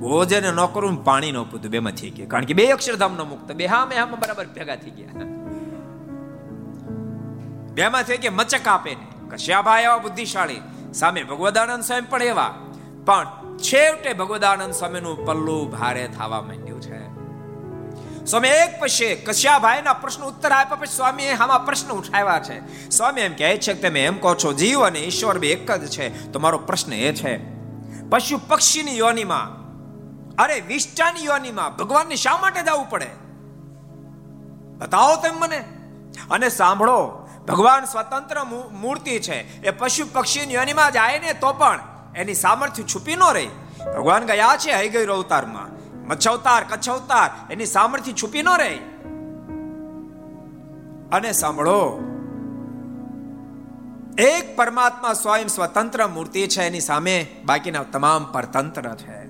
ભોજન 0.00 0.56
ન 0.56 0.66
કરું 0.66 1.04
પાણી 1.04 1.32
ન 1.32 1.42
પૂતું 1.42 1.70
બે 1.70 1.78
માં 1.78 1.92
થઈ 1.92 2.10
ગયા. 2.10 2.26
કારણ 2.26 2.44
કે 2.44 2.54
બે 2.54 2.66
અક્ષરધામ 2.66 3.14
નો 3.14 3.24
મુક્ત, 3.24 3.52
બે 3.52 3.66
હા 3.66 3.86
મેં 3.86 3.98
હા 3.98 4.04
બરાબર 4.04 4.46
ભેગા 4.46 4.76
થઈ 4.76 4.90
ગયા. 4.90 5.24
બે 7.72 7.88
માં 7.88 8.02
થઈ 8.02 8.16
ગયા, 8.16 8.30
મચક 8.30 8.68
આપે 8.68 8.94
ને. 8.94 9.30
કશ્યાભાઈ 9.30 9.82
એવા 9.82 9.98
બુદ્ધિશાળી. 9.98 10.60
સામે 10.94 11.22
ભગવદાનંદ 11.24 11.84
સ્વામી 11.84 12.06
પણ 12.10 12.22
એવા. 12.22 12.54
પણ 13.06 13.26
છેવટે 13.58 14.12
ભગવદાનંદ 14.12 14.74
સ્વામીનું 14.74 15.26
પલ્લું 15.26 15.70
ભારે 15.70 16.08
થવા 16.08 16.42
માંડ્યું 16.42 16.80
છે. 16.80 17.15
સ્વામી, 18.26 18.48
એક 18.48 18.80
પછી 18.80 19.14
કશ્યાભાઈના 19.14 19.92
પ્રશ્ન 19.92 20.22
ઉત્તર 20.22 20.52
આપ્યા 20.52 20.76
પછી 20.76 20.96
સ્વામીએ 20.96 21.32
આમાં 21.32 21.66
પ્રશ્ન 21.66 21.90
ઉઠાવ્યા 21.90 22.40
છે. 22.40 22.88
સ્વામી 22.90 23.20
એમ 23.20 23.34
કહે 23.34 23.58
છે 23.58 23.74
કે 23.74 23.88
તમે 23.88 24.04
એમ 24.04 24.18
કહો 24.18 24.34
છો, 24.34 24.52
જીવ 24.52 24.86
અને 24.86 24.98
ઈશ્વર 24.98 25.38
બે 25.38 25.52
એક 25.52 25.70
જ 25.70 25.90
છે. 25.90 26.32
તો 26.32 26.38
મારો 26.38 26.58
પ્રશ્ન 26.58 26.92
એ 26.92 27.12
છે, 27.12 27.36
પશુ 28.08 28.40
પક્ષીની 28.48 28.98
યોનિમાં, 28.98 29.66
અરે 30.36 30.60
વિષ્ટાની 30.60 31.24
યોનિમાં 31.24 31.76
ભગવાનને 31.76 32.16
શા 32.16 32.36
માટે 32.36 32.62
જવું 32.62 32.90
પડે? 32.90 33.10
બતાવો 34.78 35.16
તેમ 35.16 35.34
મને. 35.34 35.64
અને 36.30 36.48
સાંભળો, 36.48 37.28
ભગવાન 37.48 37.84
સ્વતંત્ર 37.84 38.44
મૂર્તિ 38.72 39.18
છે. 39.18 39.62
એ 39.62 39.70
પશુ 39.70 40.04
પક્ષીની 40.12 40.54
યોનિમાં 40.54 40.92
જાય 40.92 41.18
ને 41.18 41.32
તો 41.32 41.52
પણ 41.52 41.80
એની 42.16 42.34
સામર્થ્ય 42.34 42.82
છુપી 42.82 43.16
ન 43.16 43.22
રહી. 43.34 43.48
ભગવાન 43.96 44.26
ગયા 44.26 44.56
છે 44.58 44.72
હઈ 44.72 44.88
ગઈ 44.88 45.06
અવતારમાં. 45.06 45.76
મચ્છવતાર 46.06 46.64
કચ્છવતાર 46.64 47.52
એની 47.52 47.66
સામર્થ્ય 47.66 48.12
છુપી 48.12 48.42
ન 48.42 48.48
રહે. 48.48 48.78
અને 51.12 51.32
સાંભળો, 51.32 52.00
એક 54.18 54.56
પરમાત્મા 54.56 55.12
સ્વયં 55.12 55.46
સ્વતંત્ર 55.46 56.06
મૂર્તિ 56.06 56.46
છે, 56.46 56.62
એની 56.62 56.80
સામે 56.80 57.26
બાકીના 57.44 57.82
તમામ 57.82 58.32
પરતંત્ર 58.32 58.94
છે. 58.94 59.26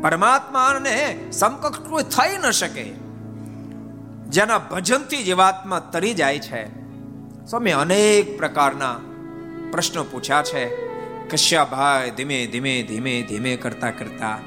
પરમાત્માને 0.00 1.30
સમકક્ષ 1.32 1.78
કોઈ 1.78 2.02
થઈ 2.02 2.38
ન 2.38 2.50
શકે. 2.50 2.84
જેના 4.28 4.58
ભજનથી 4.58 5.22
જીવાત્મા 5.22 5.78
તરી 5.78 6.14
જાય 6.14 6.38
છે. 6.38 6.84
સ્વામી, 7.46 7.72
અનેક 7.72 8.38
પ્રકારના 8.38 8.96
પ્રશ્નો 9.70 10.04
પૂછ્યા 10.04 10.42
છે. 10.42 10.84
કશ્યાભાઈ 11.28 12.10
ધીમે 12.10 12.46
ધીમે 12.46 12.82
ધીમે 12.82 13.22
ધીમે 13.22 13.56
કરતા 13.56 13.90
કરતા 13.90 14.38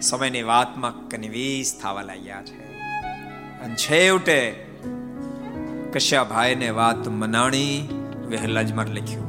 સમયની 0.00 0.42
વાતમાં 0.42 1.08
કન્વીસ 1.08 1.80
થવા 1.82 2.02
લાગ્યા 2.02 2.42
છે. 2.42 2.68
અને 3.60 3.74
છેવટે 3.74 4.66
કશ્યાભાઈને 5.92 6.70
વાત 6.70 7.08
મનાણી 7.08 7.88
વહેલાજમાં 8.28 8.86
લખ્યું. 8.86 9.28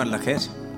પહેલાજમાં 0.00 0.18
લખે 0.18 0.38
છે. 0.38 0.69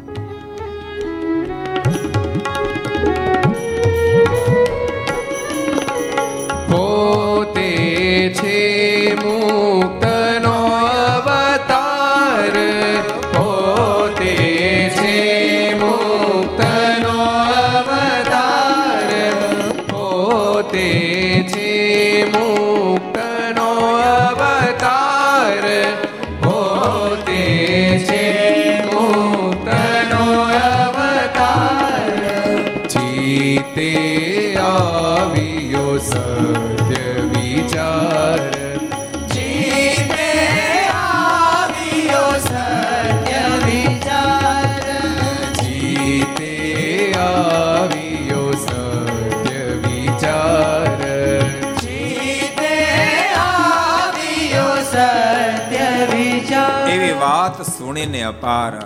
સુણીને 57.79 58.23
અપાર. 58.23 58.81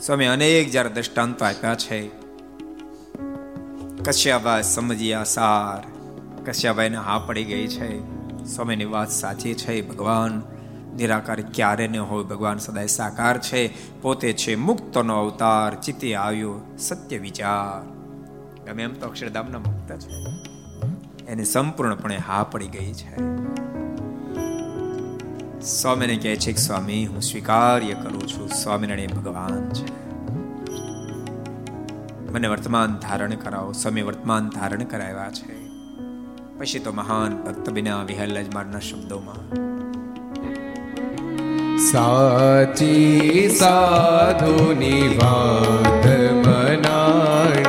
સ્વામી 0.00 0.26
અનેક 0.26 0.70
જ્યારે 0.70 0.88
દ્રષ્ટાંતો 0.88 1.44
આપ્યા 1.44 1.74
છે. 1.74 2.10
કશ્યાબા 4.04 4.60
સમજ્યા 4.60 5.24
સાર. 5.24 5.97
કશ્યાભાઈને 6.48 6.96
હા 6.96 7.18
પડી 7.18 7.44
ગઈ 7.44 7.66
છે. 7.66 8.00
સ્વામીની 8.44 8.84
વાત 8.84 9.10
સાચી 9.10 9.54
છે. 9.54 9.88
ભગવાન 9.88 10.42
નિરાકાર 10.96 11.40
ક્યારે 11.40 11.88
ન 11.88 11.96
હોય. 11.96 12.24
ભગવાન 12.24 12.58
સદાય 12.58 12.86
સાકાર 12.86 13.38
છે. 13.38 13.74
પોતે 14.02 14.32
છે 14.32 14.54
મુક્તનો 14.54 15.20
અવતાર. 15.20 15.74
ચિત્તે 15.74 16.14
આવ્યો 16.14 16.60
સત્ય 16.78 17.18
વિચાર. 17.18 17.86
ગમે 18.66 18.82
એમ 18.82 18.92
તો 18.92 19.06
અક્ષરધામના 19.06 19.58
મુક્ત 19.58 19.98
છે. 19.98 20.10
એને 21.28 21.44
સંપૂર્ણપણે 21.44 22.16
હા 22.16 22.44
પડી 22.44 22.68
ગઈ 22.68 22.92
છે. 22.92 23.16
સ્વામીને 25.60 26.16
કહે 26.16 26.36
છે 26.36 26.52
કે 26.52 26.58
સ્વામી, 26.58 27.06
હું 27.06 27.20
સ્વીકાર્ય 27.20 27.94
કરું 27.94 28.28
છું. 28.28 28.48
સ્વામિનારાયણ 28.48 29.10
ભગવાન 29.10 29.68
છે. 29.68 30.18
મને 32.32 32.48
વર્તમાન 32.48 32.96
ધારણ 32.96 33.34
કરાવો. 33.34 33.72
સ્વામી 33.72 34.02
વર્તમાન 34.02 34.48
ધારણ 34.48 34.84
કરાવ્યા 34.84 35.30
છે. 35.30 35.67
પછી 36.58 36.78
તો 36.78 36.92
મહાન 36.92 37.34
ભક્ત 37.36 37.70
બિના 37.70 38.02
વિહલ્લજ 38.02 38.54
મારના 38.54 38.80
શબ્દોમાં. 38.80 39.42
સાચી 41.78 43.48
સાધુની 43.48 45.18
વાત 45.22 46.06
મનાણી 46.46 47.67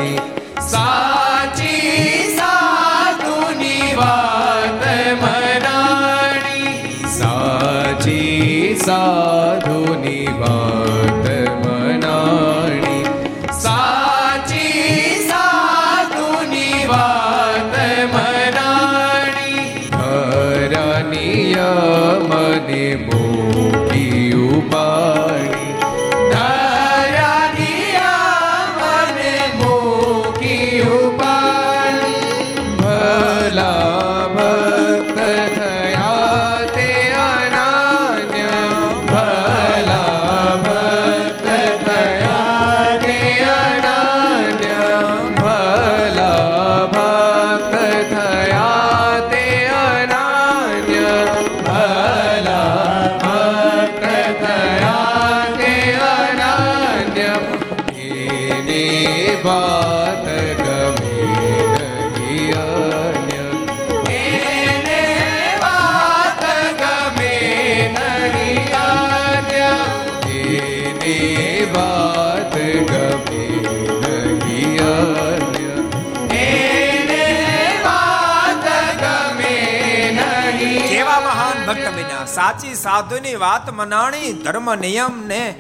સાધુની 82.99 83.35
વાત 83.35 83.73
મનાણી, 83.73 84.33
ધર્મ 84.33 84.75
નિયમ 84.75 85.27
ને 85.27 85.55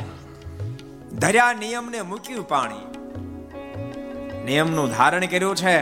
ધર્યા 1.13 1.53
નિયમ 1.53 1.89
ને 1.89 2.01
મૂક્યું 2.01 2.47
પાણી. 2.47 2.81
નિયમનું 4.45 4.91
ધારણ 4.91 5.25
કર્યું 5.25 5.55
છે. 5.55 5.81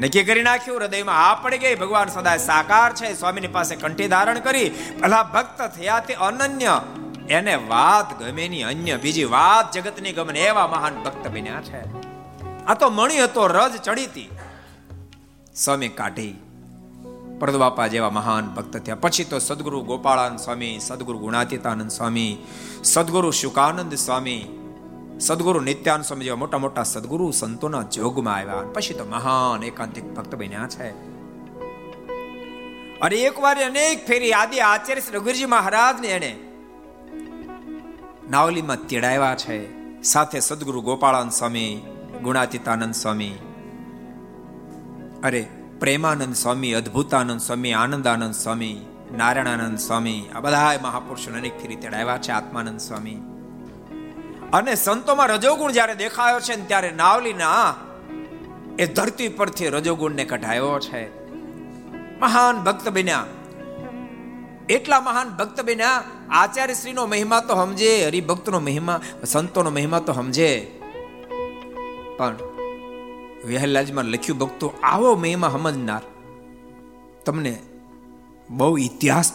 નક્કી 0.00 0.24
કરી 0.24 0.42
નાખ્યું, 0.42 0.78
હૃદયમાં 0.78 1.30
આ 1.30 1.34
પડી 1.34 1.58
ગઈ, 1.58 1.74
ભગવાન 1.74 2.08
સદાય 2.08 2.38
સાકાર 2.38 2.94
છે. 2.94 3.14
સ્વામીની 3.14 3.46
પાસે 3.46 3.76
કંઠી 3.76 4.08
ધારણ 4.08 4.38
કરી, 4.38 4.72
ભલા 5.02 5.22
ભક્ત 5.22 5.62
થયા 5.62 6.00
તે 6.00 6.14
અનન્ય. 6.14 6.80
એને 7.30 7.54
વાત 7.54 8.22
ગમે 8.22 8.48
ની 8.48 8.62
અન્ય, 8.62 8.96
બીજી 8.96 9.24
વાત 9.24 9.72
જગતની 9.72 10.12
ગમે 10.12 10.40
એવા 10.40 10.66
મહાન 10.66 10.94
ભક્ત 10.94 11.28
બન્યા 11.28 11.60
છે. 11.60 11.80
આ 12.66 12.74
તો 12.74 12.90
મણી 12.90 13.18
હતો, 13.18 13.46
રજ 13.46 13.76
ચડીતી. 13.76 14.30
સ્વામી 15.54 15.88
કાઢી. 15.88 16.43
પરદ 17.40 17.56
બાપા 17.56 17.86
જેવા 17.86 18.10
મહાન 18.10 18.46
ભક્ત 18.46 18.76
થયા. 18.76 18.94
પછી 18.94 19.24
તો 19.24 19.38
સદગુરુ 19.38 19.80
ગોપાળાનંદ 19.80 20.38
સ્વામી, 20.38 20.78
સદગુરુ 20.80 21.18
ગુણાતીતાનંદ 21.18 21.90
સ્વામી, 21.90 22.38
સદગુરુ 22.84 23.30
શુકાનંદ 23.30 23.94
સ્વામી, 23.94 24.46
સદગુરુ 25.20 25.60
નિત્યાનંદ 25.60 26.04
સ્વામી 26.04 26.24
જેવા 26.24 26.36
મોટા 26.36 26.58
મોટા 26.58 26.82
સદગુરુ 26.82 27.30
સંતોના 27.30 27.82
જોગમાં 27.82 28.36
આવ્યા. 28.36 28.54
પછી 28.54 28.94
તો 28.94 29.04
મહાન 29.04 29.62
એકાંતિક 29.62 30.04
ભક્ત 30.04 30.34
બન્યા 30.34 30.68
છે. 30.68 31.14
અને 33.00 33.16
એકવાર 33.16 33.64
અનેક 33.64 34.06
ફેરી 34.06 34.32
આદિ 34.32 34.58
આચાર્ય 34.58 35.00
શ્રી 35.00 35.16
રઘુજી 35.16 35.46
મહારાજને 35.46 36.08
એને 36.08 36.38
નાવલીમાં 38.30 38.76
તેડાવ્યા 38.76 39.34
છે. 39.34 39.84
સાથે 40.02 40.40
સદગુરુ 40.40 40.80
ગોપાળાનંદ 40.80 41.32
સ્વામી, 41.32 41.82
ગુણાતીતાનંદ 42.22 42.94
સ્વામી. 42.94 43.30
અરે 45.22 45.46
પ્રેમાનંદ 45.84 46.34
સ્વામી, 46.34 46.72
અદ્ભુતાનંદ 46.72 47.40
સ્વામી, 47.40 47.72
આનંદાનંદ 47.72 48.34
સ્વામી, 48.34 48.80
નારાયણાનંદ 49.16 49.78
સ્વામી, 49.78 50.24
આ 50.34 50.40
બધા 50.40 50.78
મહાપુરુષો 50.82 51.36
અનેક 51.36 51.62
ફેરી 51.62 51.76
તેડાવ્યા 51.76 52.18
છે, 52.18 52.30
આત્માનંદ 52.30 52.80
સ્વામી. 52.80 53.14
અને 54.52 54.74
સંતોમાં 54.74 55.28
રજોગુણ 55.28 55.72
જ્યારે 55.72 55.94
દેખાયો 55.94 56.40
છે 56.40 56.56
ને 56.56 56.64
ત્યારે 56.64 56.90
નાવલીના 56.90 57.74
એ 58.78 58.86
ધરતી 58.86 59.28
પરથી 59.28 59.68
રજોગુણને 59.68 60.24
કઢાયો 60.24 60.80
છે. 60.80 61.30
મહાન 62.20 62.56
ભક્ત 62.56 62.88
બન્યા. 62.88 63.26
એટલા 64.68 65.00
મહાન 65.00 65.28
ભક્ત 65.28 65.60
બન્યા 65.60 66.02
આચાર્ય 66.30 66.74
શ્રીનો 66.74 67.06
મહિમા 67.06 67.40
તો 67.40 67.54
સમજે, 67.54 68.06
હરિભક્તનો 68.06 68.60
મહિમા, 68.60 69.00
સંતોનો 69.24 69.70
મહિમા 69.70 69.98
તો 69.98 70.12
સમજે. 70.12 70.80
પણ 72.16 72.36
વહેલાજમાં 73.46 74.04
લખ્યું, 74.04 74.38
ભક્તો, 74.38 74.74
આવો 74.82 75.16
મેમાં 75.16 75.52
સમજનાર 75.52 76.00
તમને 77.24 77.62
બહુ 78.50 78.78
ઇતિહાસ 78.78 79.32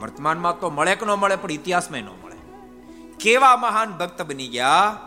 વર્તમાનમાં 0.00 0.60
તો 0.60 0.70
મળે 0.70 0.94
કે 0.94 1.06
ન 1.06 1.08
મળે, 1.08 1.36
પણ 1.36 1.50
ઇતિહાસમાં 1.50 2.00
ન 2.00 2.06
મળે. 2.06 2.36
કેવા 3.20 3.56
મહાન 3.56 3.90
ભક્ત 3.90 4.22
બની 4.22 4.48
ગયા? 4.48 5.00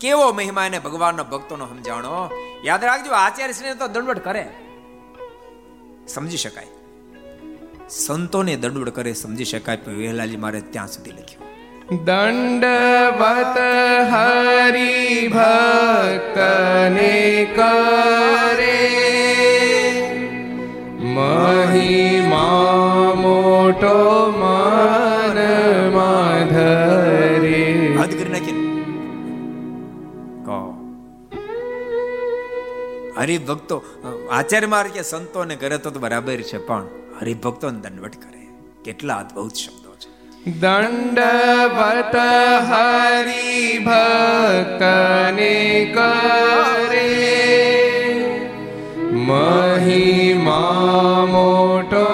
કેવો 0.00 0.32
મહિમા 0.32 0.66
એને 0.66 0.78
ભગવાનના 0.78 1.22
ભક્તોનો 1.22 1.66
સમજાણો? 1.66 2.30
યાદ 2.64 2.84
રાખજો, 2.84 3.12
આચાર્ય 3.12 3.52
શ્રી 3.52 3.74
તો 3.74 3.88
દંડવટ 3.88 4.24
કરે. 4.24 4.52
સમજી 6.08 6.36
શકાય. 6.36 6.66
સંતોને 7.90 8.56
દંડવટ 8.56 8.88
કરે, 8.88 9.12
સમજી 9.12 9.44
શકાય, 9.44 9.76
પણ 9.76 9.92
વહેલાજી 9.92 10.36
મારે 10.36 10.60
ત્યાં 10.60 10.86
સુધી 10.86 11.10
લખ્યું. 11.10 11.47
હરિ 14.12 15.28
ભક્તને 15.28 17.12
કરે. 17.56 18.80
મહિમા 21.00 22.52
મોટો 23.16 23.96
મન 24.36 25.38
માધરે. 25.94 27.62
હદ 28.00 28.10
કરી 28.10 28.32
નાખી 28.32 28.52
કહો. 30.44 30.60
હરિભક્તો 33.16 33.76
આચાર્ય 34.32 34.66
માર 34.66 34.88
કે 34.88 35.02
સંતોને 35.02 35.56
કરે 35.56 35.78
તો 35.78 35.90
બરાબર 35.90 36.40
છે, 36.52 36.58
પણ 36.58 36.86
હરિભક્તોને 37.20 37.80
દંડવટ 37.80 38.16
કરે. 38.16 38.44
કેટલા 38.84 39.14
અદભુત 39.14 39.54
શબ્દો. 39.54 39.87
છે 40.46 40.58
દંડવત 40.60 42.14
करे 45.94 46.18
महिमा 49.28 50.62
કરે 51.26 52.07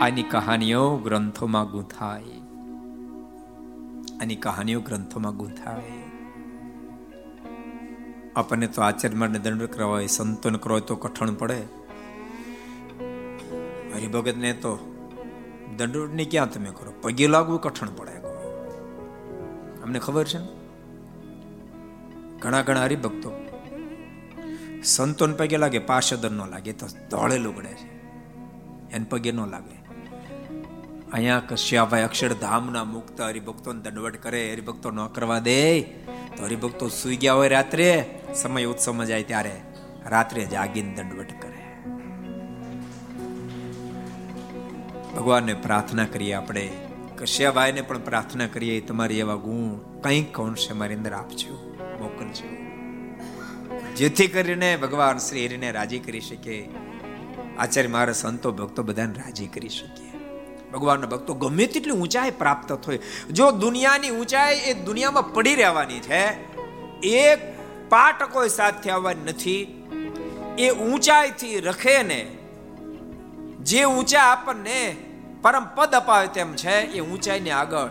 આની 0.00 0.22
કહાનીઓ 0.22 0.96
ગ્રંથોમાં 0.96 1.70
ગૂંથાય. 1.70 2.22
આની 4.20 4.36
કહાનીઓ 4.36 4.80
ગ્રંથોમાં 4.80 5.36
ગૂંથાય. 5.36 5.82
આપણને 8.36 8.66
તો 8.66 8.82
આચરણને 8.82 9.38
દંડ 9.38 9.62
કરવા 9.62 9.90
હોય 9.90 10.06
સંતોન 10.06 10.56
કરો 10.56 10.80
તો 10.80 10.96
કઠણ 10.96 11.34
પડે. 11.34 11.62
હરિભગત 13.94 14.36
ને 14.36 14.52
તો 14.52 14.96
દંડોટ 15.76 16.12
ને 16.12 16.24
ક્યાં 16.24 16.50
તમે 16.50 16.70
કરો? 16.70 16.92
પગે 17.02 17.26
લાગવું 17.26 17.60
કઠણ 17.60 17.88
પડે 17.96 18.12
અમને 19.82 19.98
ખબર 19.98 20.24
છે 20.24 20.38
ઘણા 22.38 22.62
ઘણા 22.62 22.82
હરિભક્તો 22.82 23.46
સંતોન 24.84 25.32
પગે 25.32 25.56
લાગે 25.56 25.78
પાર્ષદ 25.78 26.26
ન 26.26 26.46
લાગે, 26.48 26.72
તો 26.72 26.86
ધોળે 26.86 27.38
લુગડે 27.38 27.68
છે. 27.68 27.96
એને 28.90 29.06
પગે 29.10 29.32
ન 29.32 29.46
લાગે. 29.46 29.85
અહીંયા 31.12 31.42
કશ્યાભાઈ 31.48 32.02
અક્ષરધામના 32.02 32.84
મુક્ત 32.84 33.20
હરિભક્તોને 33.20 33.80
દંડવટ 33.80 34.16
કરે, 34.16 34.52
હરિભક્તો 34.52 34.90
ન 34.90 35.06
કરવા 35.06 35.38
દે. 35.38 35.82
તો 36.36 36.44
હરિભક્તો 36.44 36.88
સુઈ 36.88 37.16
ગયા 37.16 37.34
હોય 37.34 37.48
રાત્રે, 37.48 38.04
સમય 38.34 38.64
ઉત્સવમાં 38.64 39.06
જાય 39.06 39.22
ત્યારે 39.22 39.60
રાત્રે 40.06 40.44
જાગીને 40.44 40.94
દંડવટ 40.94 41.42
કરે. 41.42 41.82
ભગવાનને 45.16 45.54
પ્રાર્થના 45.54 46.04
કરીએ 46.04 46.32
આપણે. 46.32 46.70
કશ્યાભાઈને 47.18 47.80
પણ 47.80 47.98
પ્રાર્થના 47.98 48.46
કરીએ 48.46 48.80
તમારી 48.80 49.18
એવા 49.18 49.34
ગુણ 49.34 50.00
કંઈક 50.00 50.38
છે 50.54 50.72
મારી 50.72 50.94
અંદર 50.94 51.12
આપજો, 51.12 51.76
મોકલજો. 51.98 52.48
જેથી 53.94 54.26
કરીને 54.26 54.76
ભગવાન 54.76 55.18
શ્રી 55.18 55.46
હરિને 55.46 55.70
રાજી 55.70 55.98
કરી 55.98 56.20
શકે. 56.20 56.68
આચાર્ય 57.58 57.88
મારા 57.88 58.12
સંતો 58.12 58.52
ભક્તો 58.52 58.82
બધાને 58.82 59.12
રાજી 59.12 59.46
કરી 59.46 59.68
શકીએ 59.68 60.05
ભગવાનના 60.72 61.06
ભક્તો 61.06 61.34
ગમે 61.34 61.66
તેટલી 61.66 61.92
ઊંચાઈ 61.92 62.30
પ્રાપ્ત 62.30 62.72
થાય 62.72 62.98
જો 63.32 63.50
દુનિયાની 63.50 64.10
ઊંચાઈ 64.10 64.56
એ 64.56 64.74
દુનિયામાં 64.74 65.34
પડી 65.34 65.54
રહેવાની 65.54 66.00
છે, 66.00 66.22
એક 67.08 67.58
પાટકો 67.88 68.48
સાથે 68.48 68.90
આવવાની 68.90 69.22
નથી. 69.22 69.82
એ 70.58 70.70
ઊંચાઈથી 70.70 71.60
રખે 71.60 72.02
ને, 72.02 72.20
જે 73.62 73.84
ઊંચા 73.84 74.20
આપણને 74.20 74.96
પરમ 75.42 75.66
પદ 75.74 75.94
અપાવે 75.94 76.26
તેમ 76.26 76.52
છે, 76.52 76.80
એ 76.80 77.00
ઊંચાઈને 77.00 77.50
આગળ 77.50 77.90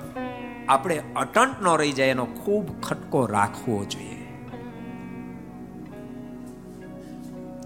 આપણે 0.67 1.03
અટંટ 1.15 1.61
ન 1.61 1.67
રહી 1.77 1.91
જાય, 1.91 2.07
એનો 2.07 2.25
ખૂબ 2.25 2.81
ખટકો 2.81 3.25
રાખવો 3.25 3.85
જોઈએ. 3.85 4.11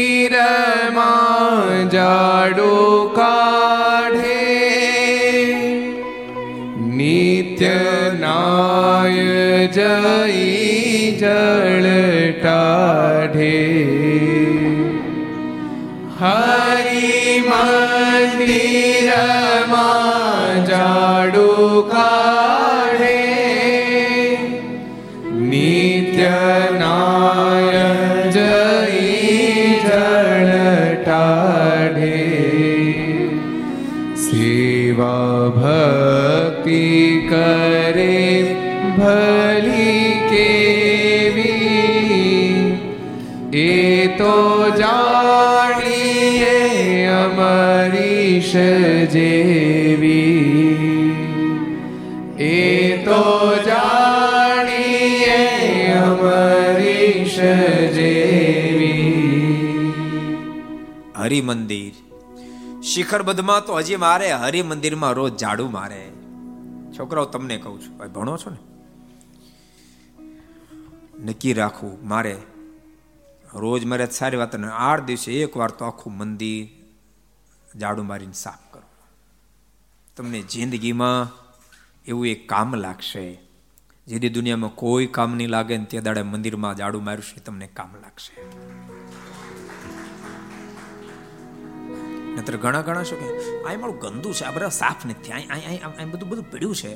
જાડો 1.91 2.77
કાઢે 3.17 4.39
નિત્ય 6.95 7.75
નાય 8.15 9.69
જઈ 9.77 11.13
જળ 11.21 11.87
ટાઢે 12.39 13.53
હરિ 16.17 17.13
મંદિરમાં 17.49 18.49
જાડો 20.65 21.47
કાઢે 21.93 23.15
નિત્ય 25.45 26.35
અમરીશ 26.81 27.18
જેવી 49.05 50.55
એ 52.39 52.97
તો 52.97 53.55
જાણીએ 53.65 55.39
અમરીશ 55.93 57.39
જેવી 57.93 59.15
હરિ 61.17 61.41
મંદિર 61.41 61.93
શિખર 62.81 63.21
બધમાં 63.21 63.65
તો 63.65 63.73
હજી 63.75 63.95
મારે 63.95 64.31
હરિ 64.31 64.61
મંદિરમાં 64.61 65.13
રોજ 65.13 65.37
ઝાડુ 65.37 65.69
મારે. 65.69 66.09
છોકરાઓ 66.97 67.25
તમને 67.25 67.57
કહું 67.57 67.81
છું, 67.81 67.97
ભાઈ 67.97 68.07
ભણો 68.07 68.37
છો 68.37 68.49
ને? 68.49 68.57
નક્કી 71.23 71.53
રાખવું 71.53 72.07
મારે 72.07 72.37
રોજ 73.55 73.85
મારે 73.85 74.05
સારી 74.05 74.37
વાત 74.37 74.55
ને 74.55 74.67
આઠ 74.67 75.03
દિવસે 75.03 75.31
એક 75.31 75.57
વાર 75.57 75.71
તો 75.71 75.85
આખું 75.85 76.17
મંદિર 76.17 76.67
ઝાડુ 77.79 78.03
મારીને 78.03 78.33
સાફ 78.33 78.68
તમને 80.19 80.39
જિંદગીમાં 80.51 81.29
એવું 82.05 82.25
એક 82.27 82.41
કામ 82.49 82.75
લાગશે 82.75 83.21
જેથી 84.07 84.31
દુનિયામાં 84.37 84.73
કોઈ 84.81 85.05
કામ 85.17 85.35
નહીં 85.39 85.51
લાગે 85.53 85.77
ને 85.77 85.85
તે 85.91 86.01
દાડે 86.07 86.23
મંદિરમાં 86.31 86.73
ઝાડુ 86.79 86.99
માર્યું 86.99 87.43
તમને 87.45 87.67
કામ 87.77 87.91
લાગશે. 88.01 88.33
નતર 92.35 92.57
ઘણા 92.63 92.81
ઘણા 92.87 93.05
શું 93.11 93.19
કે 93.21 93.27
અહીં 93.67 93.79
મારું 93.81 94.01
ગંદુ 94.01 94.33
છે, 94.39 94.43
આ 94.43 94.51
બધા 94.55 94.71
સાફ 94.79 95.05
નથી 95.05 95.31
અહીં 95.31 96.11
બધું 96.11 96.29
બધું 96.29 96.51
પીડ્યું 96.51 96.75
છે. 96.81 96.91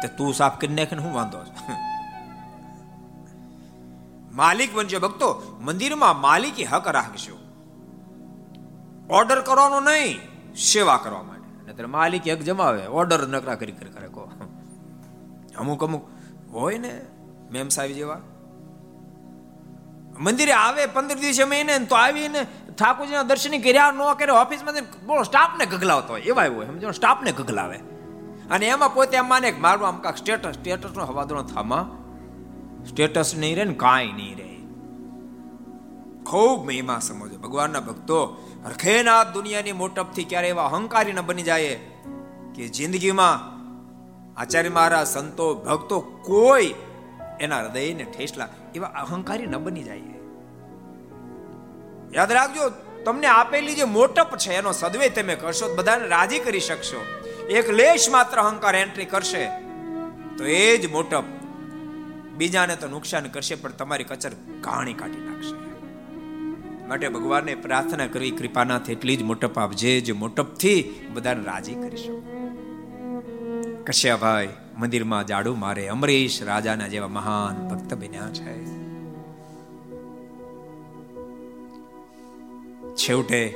તે 0.00 0.10
તું 0.18 0.34
સાફ 0.40 0.58
કરી 0.60 0.74
નાખે 0.74 0.98
હું 1.04 1.14
વાંધો 1.18 1.44
છે. 1.44 1.54
માલિક 4.40 4.74
બનજો 4.74 4.98
ભક્તો, 5.06 5.30
મંદિરમાં 5.62 6.20
માલિકી 6.26 6.68
હક 6.74 6.86
રાખજો. 6.98 7.38
ઓર્ડર 9.16 9.40
કરવાનો 9.48 9.80
નહીં, 9.90 10.18
સેવા 10.66 10.98
કરવા 11.06 11.24
નહીતર 11.76 11.86
માલિક 11.86 12.26
એક 12.26 12.42
જમાવે 12.42 12.86
ઓર્ડર 12.86 13.28
નકરા 13.28 13.54
કરી 13.54 13.72
કરી 13.72 13.90
કરે 13.90 14.08
કો 14.08 14.22
અમુક 15.58 15.82
અમુક 15.84 16.04
હોય 16.52 16.78
ને 16.78 16.92
મેમ 17.50 17.68
સાહેબ 17.68 17.92
જેવા. 17.92 18.20
મંદિરે 20.18 20.52
આવે 20.52 20.86
પંદર 20.86 21.14
દિવસે 21.14 21.44
મહિને 21.44 21.78
તો 21.78 21.94
આવીને 21.94 22.46
ઠાકોરજીના 22.78 23.22
દર્શન 23.22 23.60
કર્યા 23.60 23.90
ન 23.90 24.00
કરે 24.14 24.32
ઓફિસમાં 24.32 24.74
બોલો 25.06 25.22
સ્ટાફને 25.22 25.66
ગગલાવતો 25.66 26.12
હોય 26.12 26.20
એવા 26.22 26.46
હોય 26.56 26.66
સમજો 26.66 26.90
સ્ટાફને 26.90 27.32
ગગલાવે. 27.32 27.78
અને 28.50 28.66
એમાં 28.66 28.94
પોતે 28.94 29.16
એમ 29.16 29.28
માને 29.28 29.52
મારું 29.60 29.88
આમ 29.88 30.00
કાંક 30.00 30.16
સ્ટેટસ 30.16 30.54
સ્ટેટસનો 30.54 31.04
હવાદનો 31.04 31.42
થામા. 31.42 31.84
સ્ટેટસ 32.88 33.36
નહીં 33.36 33.56
રહે 33.56 33.64
ને 33.64 33.74
કાંઈ 33.74 34.12
નહીં 34.12 34.36
રહે. 34.36 34.52
ખૂબ 36.24 36.66
મહિમા 36.66 36.98
સમજો 36.98 37.38
ભગવાનના 37.38 37.80
ભક્તો 37.80 38.18
રખેના 38.70 39.24
દુનિયાની 39.24 39.72
મોટપથી 39.72 40.24
ક્યારે 40.24 40.48
એવા 40.48 40.64
અહંકારી 40.64 41.12
ન 41.12 41.20
બની 41.20 41.42
જાય 41.42 41.74
કે 42.54 42.68
જિંદગીમાં 42.68 43.56
આચાર્ય 44.40 44.68
મહારાજ, 44.68 45.06
સંતો, 45.06 45.54
ભક્તો 45.54 46.00
કોઈ 46.00 46.74
એના 47.40 47.60
હૃદયને 47.60 48.04
ઠેસલા 48.04 48.48
એવા 48.74 48.86
અહંકારી 48.86 49.46
ન 49.46 49.56
બની 49.56 49.82
જાય. 49.82 49.98
યાદ 52.12 52.32
રાખજો, 52.32 52.70
તમને 53.04 53.26
આપેલી 53.26 53.74
જે 53.74 53.84
મોટપ 53.84 54.36
છે, 54.36 54.52
એનો 54.52 54.72
સદવે 54.72 55.08
તમે 55.08 55.34
કરશો, 55.34 55.74
બધાને 55.74 56.06
રાજી 56.06 56.38
કરી 56.38 56.60
શકશો. 56.60 57.00
એક 57.48 57.70
લેશ 57.70 58.10
માત્ર 58.10 58.40
અહંકાર 58.40 58.74
એન્ટ્રી 58.76 59.04
કરશે, 59.04 59.46
તો 60.38 60.44
એ 60.44 60.76
જ 60.76 60.90
મોટપ 60.90 61.24
બીજાને 62.36 62.76
તો 62.76 62.88
નુકસાન 62.88 63.24
કરશે, 63.24 63.54
પણ 63.54 63.70
તમારી 63.70 64.04
કચર 64.04 64.30
કહાણી 64.60 64.94
કાઢી 64.94 65.24
નાખશે. 65.26 65.75
માટે 66.88 67.08
ભગવાનને 67.08 67.54
પ્રાર્થના 67.54 68.06
કરવી 68.06 68.30
કૃપાનાથ, 68.30 68.90
એટલી 68.90 69.16
જ 69.16 69.22
મોટપ 69.22 69.58
આપજે, 69.58 70.00
જે 70.00 70.12
મોટપથી 70.12 71.06
બધાને 71.14 71.44
રાજી 71.44 71.74
કરી 71.74 71.96
શકો. 71.96 72.22
કશ્યાભાઈ, 73.84 74.48
મંદિરમાં 74.78 75.26
જાડુ 75.26 75.54
મારે, 75.54 75.88
અમરીશ 75.88 76.42
રાજાના 76.42 76.88
જેવા 76.88 77.08
મહાન 77.08 77.68
ભક્ત 77.68 77.94
બન્યા 77.94 78.30
છે. 78.30 78.64
છેવટે, 82.94 83.54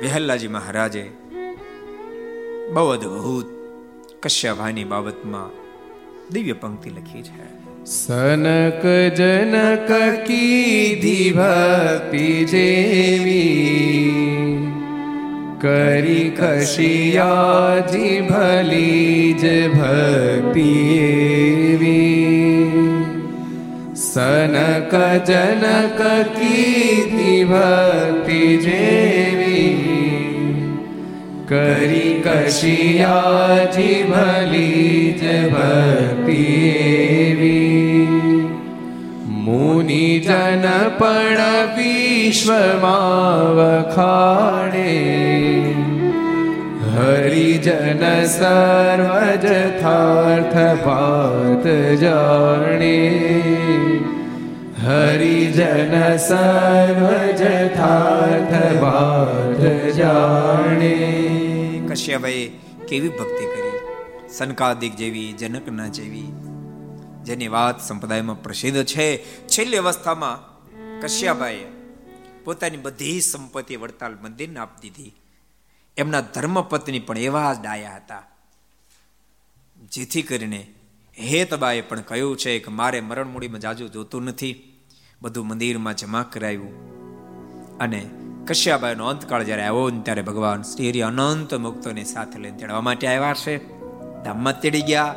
વિહલ્લાજી 0.00 0.48
મહારાજે 0.48 1.10
બહુ 2.72 2.88
અદભુત 2.88 3.46
કશ્યાભાઈની 4.22 4.84
બાબતમાં 4.84 5.50
દિવ્ય 6.30 6.52
પંક્તિ 6.52 6.90
લખી 6.90 7.22
છે. 7.22 7.61
સનક 7.84 8.84
જનક 9.12 9.90
કીધી 10.24 11.32
ભક્તિ 11.32 12.26
જેવી 12.46 13.72
કરી 15.58 16.30
કશિયાજી 16.32 18.12
ભલી 18.28 19.34
જ 19.34 19.50
ભક્તિ 19.72 20.68
એવી 21.00 21.88
સનક 23.96 24.94
જનક 25.24 26.00
કીધી 26.38 27.40
ભક્તિ 27.46 28.40
જેવી 28.60 29.66
કરી 31.48 32.14
કશિયાજી 32.24 33.98
ભલી 34.04 35.12
જ 35.14 35.34
ભક્તિ 35.50 36.40
એવી 36.78 37.61
મુનિ 39.42 40.20
જન 40.20 40.88
પણ 40.98 41.36
વિશ્વમાં 41.76 43.56
વખાણે 43.56 44.92
હરિજન 46.96 48.24
સર્વ 48.24 49.34
જથાર્થ 49.34 50.84
પાત 50.84 51.94
જાણે. 51.94 52.98
હરિજન 54.86 56.16
સર્વ 56.16 57.30
જથાર્થ 57.32 58.82
વાત 58.82 59.60
જાણે. 59.90 60.96
કશ્યપભાઈ 61.88 62.50
કેવી 62.88 63.08
ભક્તિ 63.08 63.44
કરી? 63.44 63.78
સનકાદિક 64.30 64.96
જેવી, 64.96 65.32
જનકના 65.32 65.86
જેવી. 65.86 66.51
જેની 67.24 67.48
વાત 67.48 67.86
સંપ્રદાયમાં 67.86 68.42
પ્રસિદ્ધ 68.42 68.84
છે. 68.84 69.24
છેલ્લી 69.46 69.76
અવસ્થામાં 69.76 70.52
કશ્યાભાઈએ 71.00 71.66
પોતાની 72.44 72.76
બધી 72.76 73.20
સંપત્તિ 73.20 73.76
વડતાલ 73.76 74.14
મંદિરને 74.14 74.60
આપી 74.60 74.90
દીધી. 74.90 75.14
એમના 75.96 76.20
ધર્મપત્ની 76.20 76.98
પણ 76.98 77.18
એવા 77.18 77.54
જ 77.54 77.60
ડાયા 77.62 77.96
હતા. 77.96 78.22
જેથી 79.92 80.22
કરીને 80.22 80.74
હેતબાએ 81.20 81.80
પણ 81.80 82.00
કહ્યું 82.00 82.36
છે 82.36 82.58
કે 82.58 82.70
મારે 82.70 83.00
મરણ 83.00 83.26
મૂડીમાં 83.26 83.60
જાજુ 83.60 83.88
જોતું 83.88 84.24
નથી. 84.24 84.78
બધું 85.22 85.46
મંદિરમાં 85.46 85.96
જમા 85.96 86.22
કરાવ્યું. 86.22 86.92
અને 87.78 88.10
કશ્યાબાઈનો 88.46 89.06
અંતકાળ 89.06 89.42
જ્યારે 89.42 89.62
આવ્યો 89.62 89.90
ને 89.90 90.02
ત્યારે 90.02 90.22
ભગવાન 90.22 90.62
શ્રી 90.62 91.02
અનંત 91.02 91.54
મુક્તોને 91.54 92.04
સાથે 92.04 92.38
લઈને 92.38 92.58
તેડવા 92.58 92.80
માટે 92.80 93.06
આવ્યા 93.06 93.34
છે. 93.34 93.58
ધામમાં 94.24 94.60
તેડી 94.60 94.82
ગયા. 94.82 95.14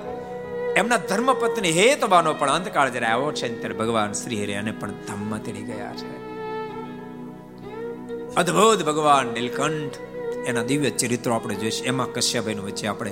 એમના 0.76 0.98
ધર્મપત્ની 0.98 1.72
હેતબાનો 1.72 2.34
પણ 2.34 2.52
અંતકાળ 2.52 2.90
જ્યારે 2.90 3.06
આવ્યો 3.06 3.32
છે 3.32 3.60
ત્યારે 3.60 3.76
ભગવાન 3.76 4.14
શ્રી 4.14 4.44
હરિ 4.44 4.54
અને 4.54 4.72
પણ 4.72 4.92
ધામમાં 4.92 5.44
તેડી 5.44 5.62
ગયા 5.62 5.94
છે. 5.94 6.26
અદ્ભુત 8.36 8.86
ભગવાન 8.86 9.28
નીલકંઠ, 9.28 9.96
એના 10.46 10.64
દિવ્ય 10.64 10.90
ચરિત્રો 10.90 11.34
આપણે 11.34 11.56
જોઈશું 11.56 11.88
એમાં 11.88 12.14
કશ્યપભાઈનું 12.14 12.66
વચ્ચે 12.66 12.88
આપણે 12.88 13.12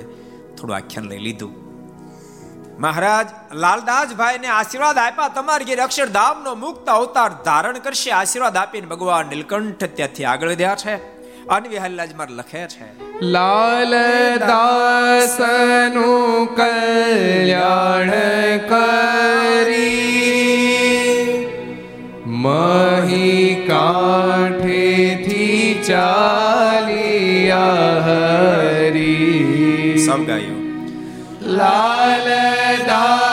થોડું 0.60 0.76
આખ્યાન 0.76 1.06
લઈ 1.06 1.18
લીધું. 1.18 1.64
મહારાજ, 2.78 3.28
લાલદાસભાઈને 3.52 4.46
આશીર્વાદ 4.46 4.98
આપ્યા. 4.98 5.28
તમારી 5.28 5.64
ઘેર 5.64 5.80
અક્ષરધામનો 5.80 6.54
મુક્ત 6.54 6.88
અવતાર 6.88 7.32
ધારણ 7.44 7.78
કરશે. 7.78 8.10
આશીર્વાદ 8.10 8.56
આપીને 8.56 8.86
ભગવાન 8.86 9.26
નીલકંઠ 9.26 9.84
ત્યાંથી 9.84 10.24
આગળ 10.24 10.48
વધ્યા 10.48 10.74
છે. 10.74 11.13
અનવી 11.48 11.78
હલ્લાજ 11.78 12.14
માર 12.14 12.30
લખે 12.30 12.66
છે. 12.66 13.22
લાલ 13.22 13.94
દાસનું 14.38 16.56
કલ્યાણ 16.56 18.10
કરી. 18.58 20.00
મહી 22.26 23.64
કાંઠેથી 23.66 25.82
ચાલિયા 25.86 28.02
હરી. 28.06 30.02
સબ 30.06 30.26
ગાયું. 30.26 30.88
લાલ 31.42 32.28
દાસનું 32.86 33.23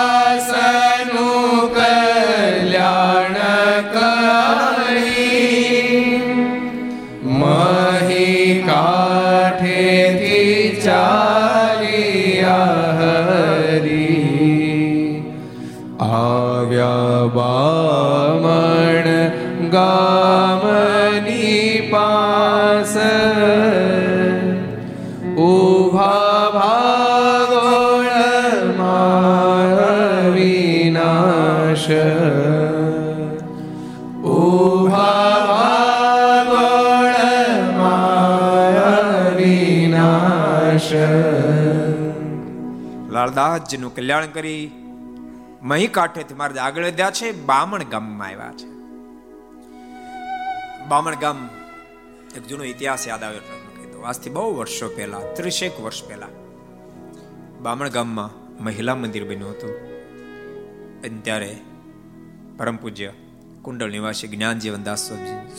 ગામની 19.82 21.89
પાસ 21.91 22.95
ઊભા 25.45 26.41
ભાગોળ 26.55 28.09
મારવિનાશ 28.79 29.88
ઊભા 34.34 35.32
ભાગોળ 35.51 37.17
મારવિનાશ 37.79 39.32
લાલદાસજીનું 43.15 43.91
કલ્યાણ 43.95 44.32
કરી 44.38 44.63
મહી 45.71 45.89
કાંઠેથી 45.95 46.38
મારે 46.38 46.61
આગળ 46.67 46.86
વધ્યા 46.89 47.17
છે, 47.17 47.27
બામણ 47.49 47.84
ગામમાં 47.91 48.23
આવ્યા 48.27 48.55
છે. 48.59 48.67
બામણ 50.91 51.15
ગામ 51.15 51.49
એક 52.35 52.47
જૂનો 52.47 52.63
ઇતિહાસ 52.63 53.07
યાદ 53.07 53.23
આવ્યો 53.23 53.41
એટલે 53.41 54.03
આજથી 54.03 54.29
બહુ 54.29 54.55
વર્ષો 54.55 54.93
પહેલા, 54.95 55.19
ત્રીસેક 55.19 55.79
વર્ષ 55.79 56.03
પહેલા 56.07 56.27
બામણ 57.61 57.89
ગામમાં 57.89 58.29
મહિલા 58.63 58.95
મંદિર 58.95 59.29
બન્યું 59.29 59.51
હતું. 59.51 59.69
અને 60.99 61.21
ત્યારે 61.23 61.57
પરમ 62.57 62.75
પૂજ્ય 62.75 63.13
કુંડળ 63.61 63.91
નિવાસી 63.91 64.27
જ્ઞાનજીવન 64.27 64.83
દાસ 64.83 65.11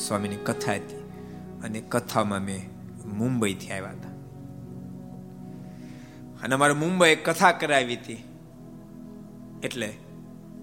સ્વામીની 0.08 0.36
કથા 0.36 0.72
હતી. 0.72 0.96
અને 1.64 1.80
કથામાં 1.80 2.40
મેં 2.40 2.70
મુંબઈથી 3.18 3.70
આવ્યા 3.70 3.90
હતા. 3.90 4.08
અને 6.44 6.54
અમારે 6.54 6.72
મુંબઈ 6.72 7.16
કથા 7.16 7.52
કરાવી 7.52 7.96
હતી. 7.96 8.24
એટલે 9.62 9.92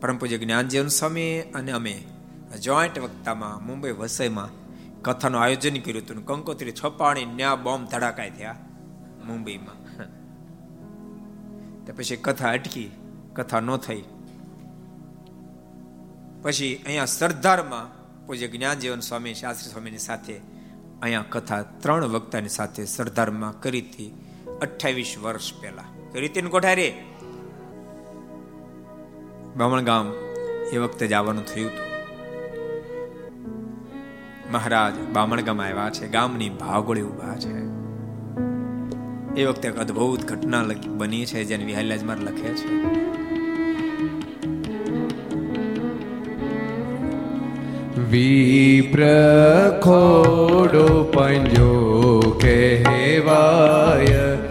પરમ 0.01 0.17
પૂજ્ય 0.17 0.37
જ્ઞાનજીવન 0.37 0.87
સ્વામી 0.87 1.39
અને 1.39 1.71
અમે 1.71 2.03
જોઈન્ટ 2.63 2.99
વક્તામાં 2.99 3.65
મુંબઈ 3.65 3.91
વસઈમાં 3.91 4.58
કથાનું 5.01 5.41
આયોજન 5.41 5.79
કર્યું 5.79 6.05
હતું 6.05 6.25
કંકોત્રી, 6.25 6.73
છપાણી, 6.83 7.25
ન્યા 7.25 7.55
બોમ્બ 7.55 7.87
ધડાકાય 7.87 8.29
થયા 8.29 8.55
મુંબઈમાં. 9.25 9.79
તે 11.85 11.93
પછી 11.93 12.15
કથા 12.15 12.51
અટકી, 12.51 12.91
કથા 13.35 13.59
ન 13.59 13.77
થઈ. 13.77 14.03
પછી 16.41 16.83
અહીંયા 16.85 17.05
સરદારમાં 17.05 17.99
પૂજ્ય 18.25 18.47
જ્ઞાનજીવન 18.47 18.99
સ્વામી, 18.99 19.33
શાસ્ત્રી 19.33 19.71
સ્વામીની 19.71 19.97
સાથે 19.97 20.37
અહીંયા 21.01 21.25
કથા 21.29 21.61
ત્રણ 21.61 22.05
વક્તાની 22.05 22.49
સાથે 22.49 22.85
સરદારમાં 22.85 23.61
કરી 23.61 23.81
હતી 23.81 24.13
અઠ્યાવીસ 24.61 25.15
વર્ષ 25.21 25.53
પહેલા. 25.61 25.83
કરી 26.11 26.27
હતી 26.27 26.41
કોઠારી? 26.41 26.93
બામણ 29.57 29.81
ગામ 29.81 30.13
એ 30.73 30.77
વખતે 30.77 31.07
જ 31.07 31.13
આવવાનું 31.13 31.45
થયું 31.45 31.71
હતું. 31.71 31.88
મહારાજ 34.51 35.13
બામણગામ 35.13 35.61
આવ્યા 35.61 35.89
છે, 35.89 36.07
ગામની 36.07 36.49
ભાગોળી 36.49 37.01
ઊભા 37.01 37.35
છે. 37.35 37.69
એ 39.41 39.45
વખતે 39.45 39.67
એક 39.67 39.77
અદ્ભુત 39.77 40.25
ઘટના 40.25 40.65
બની 40.87 41.25
છે, 41.25 41.43
જેને 41.43 41.63
વિહાલાજમાં 41.63 42.17
લખે 42.17 42.41
છે. 42.41 43.09
વિપ્ર 48.11 49.03
ખોડો 49.83 51.11
પંજો 51.13 52.39
કહેવાય. 52.41 54.48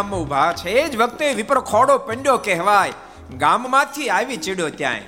ગામમાં 0.00 0.20
ઊભા 0.20 0.52
છે. 0.52 0.70
એ 0.70 0.88
જ 0.88 0.96
વખતે 0.96 1.32
વિપર 1.34 1.58
ખોડો 1.60 1.98
પંડ્યો 1.98 2.36
કહેવાય. 2.38 2.92
ગામમાંથી 3.36 4.08
આવી 4.08 4.36
ચીડ્યો 4.36 4.68
ત્યાંય. 4.68 5.00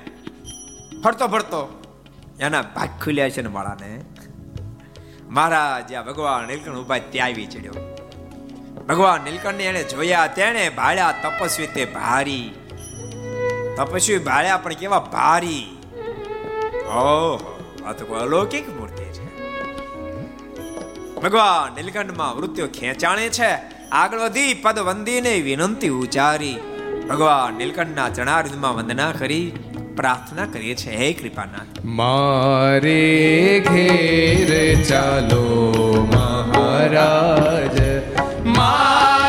ફરતો 1.05 1.29
ફરતો 1.29 1.83
એના 2.41 2.63
ભાગ 2.63 2.89
ખુલ્યા 3.05 3.31
છે 3.31 3.43
ને 3.43 3.49
માળાને 3.49 4.01
મહારાજ, 5.29 5.95
આ 5.95 6.03
ભગવાન 6.03 6.45
નીલકંઠ 6.45 6.77
ઊભા 6.77 6.99
ત્યાં 6.99 7.27
આવી 7.27 7.47
ચડ્યો. 7.47 7.75
ભગવાન 8.89 9.21
નીલકંઠને 9.21 9.65
એને 9.65 9.85
જોયા, 9.85 10.27
તેણે 10.27 10.69
ભાળ્યા 10.69 11.15
તપસ્વી 11.23 11.67
તે 11.67 11.85
ભારી. 11.85 12.55
તપસ્વી 13.77 14.19
ભાળ્યા 14.19 14.57
પણ 14.57 14.73
કેવા 14.73 14.99
ભારી. 14.99 15.79
ઓહો, 16.87 17.59
આ 17.87 17.93
તો 17.93 18.05
કોઈ 18.05 18.21
અલૌકિક 18.21 18.69
મૂર્તિ 18.69 19.05
છે. 19.05 19.27
ભગવાન 21.21 21.75
નીલકંઠમાં 21.75 22.37
વૃત્તિઓ 22.37 22.67
ખેંચાણે 22.67 23.29
છે. 23.29 23.82
આગળ 23.93 24.19
વધી 24.19 24.55
પદ 24.55 24.79
વંદીને 24.79 25.41
વિનંતી 25.41 25.89
ઉચ્ચારી. 25.89 26.57
ભગવાન 27.09 27.55
નીલકંઠના 27.55 28.09
ચણારિંદમાં 28.09 28.77
વંદના 28.77 29.13
કરી, 29.13 29.53
પ્રાર્થના 29.97 30.47
કરીએ 30.47 30.75
છીએ. 30.75 30.97
હે 30.97 31.13
કૃપાનાથ. 31.13 31.85
મારે 31.85 33.65
ઘેર 33.69 34.83
ચાલો 34.83 35.83
મહારાજ. 36.13 37.81
મારે 38.47 39.22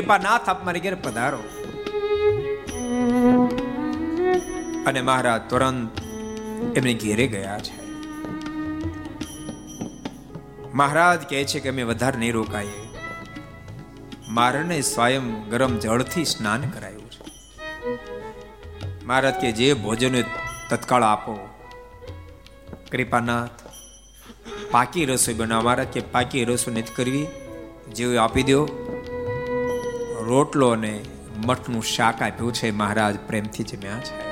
વિનંતી 0.00 0.24
નાથ 0.24 0.48
આપ 0.48 0.64
મારી 0.64 0.80
ઘેર 0.80 0.94
પધારો. 0.94 1.38
અને 4.86 5.00
મહારાજ 5.00 5.40
તુરંત 5.50 6.00
એમને 6.76 6.94
ઘેરે 6.94 7.26
ગયા 7.26 7.58
છે. 7.58 7.86
મહારાજ 10.74 11.22
કહે 11.30 11.44
છે 11.44 11.60
કે 11.60 11.68
અમે 11.68 11.82
વધારે 11.82 12.18
નહીં 12.18 12.32
રોકાઈએ. 12.32 12.88
મારને 14.28 14.80
સ્વયં 14.80 15.48
ગરમ 15.48 15.78
જળથી 15.78 16.24
સ્નાન 16.24 16.70
કરાયું 16.70 17.10
છે. 17.10 17.24
મહારાજ 19.04 19.34
કે 19.34 19.52
જે 19.52 19.74
ભોજન 19.74 20.22
તત્કાળ 20.70 21.02
આપો. 21.02 21.48
કૃપાનાથ, 22.92 23.50
પાકી 24.70 25.04
રસોઈ 25.04 25.34
બનાવો 25.34 25.62
મહારાજ 25.62 25.86
કે 25.86 26.00
પાકી 26.00 26.44
રસોઈ 26.44 26.74
નથી 26.74 26.94
કરવી? 26.94 27.26
જેવું 27.94 28.22
આપી 28.22 28.42
દો. 28.42 28.85
રોટલો 30.26 30.74
ને 30.74 31.00
મઠનું 31.46 31.82
શાક 31.82 32.22
આપ્યું 32.22 32.52
છે. 32.52 32.70
મહારાજ 32.70 33.18
પ્રેમથી 33.26 33.64
જમ્યા 33.64 33.98
છે. 33.98 34.26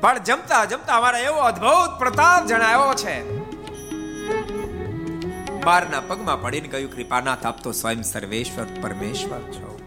પણ 0.00 0.18
જમતા 0.18 0.64
જમતા 0.64 0.96
અમારા 0.96 1.18
એવો 1.18 1.36
અદ્ભુત 1.36 1.98
પ્રતાપ 1.98 2.46
જણાયો 2.46 2.94
છે. 2.94 3.42
મારના 5.64 6.00
પગમાં 6.00 6.42
પડીને 6.42 6.68
કહ્યું, 6.68 6.96
કૃપાનાથ, 6.96 7.46
આપ 7.46 7.62
તો 7.62 7.72
સ્વયં 7.72 8.02
સર્વેશ્વર, 8.02 8.66
પરમેશ્વર 8.82 9.38
છો. 9.38 9.80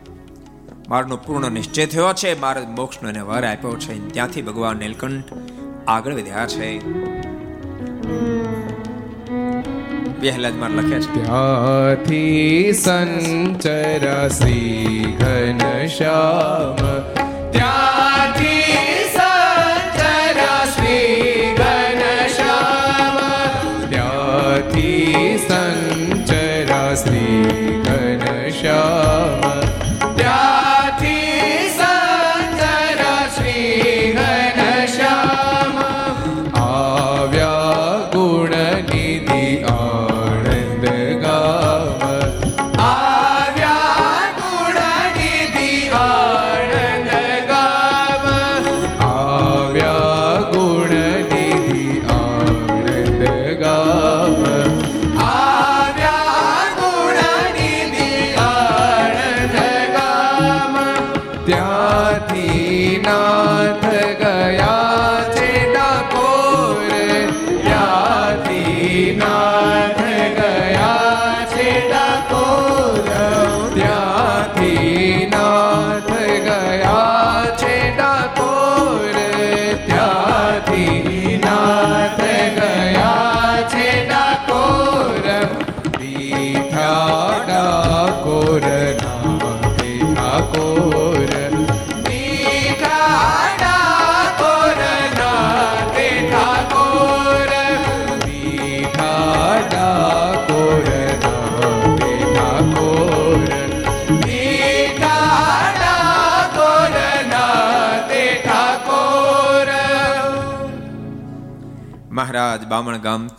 મારનો 0.90 1.18
પૂર્ણ 1.18 1.52
નિશ્ચય 1.52 1.86
થયો 1.86 2.14
છે. 2.14 2.40
મારે 2.40 2.62
મોક્ષનો 2.62 3.26
વર 3.26 3.44
આપ્યો 3.44 3.76
છે. 3.76 4.08
ત્યાંથી 4.08 4.42
ભગવાન 4.42 4.78
નીલકંઠ 4.78 5.24
આગળ 5.88 6.14
વધ્યા 6.14 6.48
છે. 6.48 6.80
બેહલાદ 10.26 10.56
માર 10.62 10.72
લખ્યા 10.78 11.00
છે. 11.00 11.10
ત્યાંથી 11.16 12.74
સંચર 12.84 14.06
શ્રી 14.30 15.18
ઘનશ્યામ 15.20 16.80
ત્યાંથી 17.52 17.95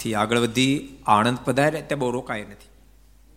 ત્યાંથી 0.07 0.15
આગળ 0.15 0.39
વધી 0.39 0.99
આણંદ 1.07 1.39
પધારે 1.45 1.83
ત્યાં 1.83 1.99
બહુ 1.99 2.11
રોકાય 2.11 2.41
નથી. 2.41 2.69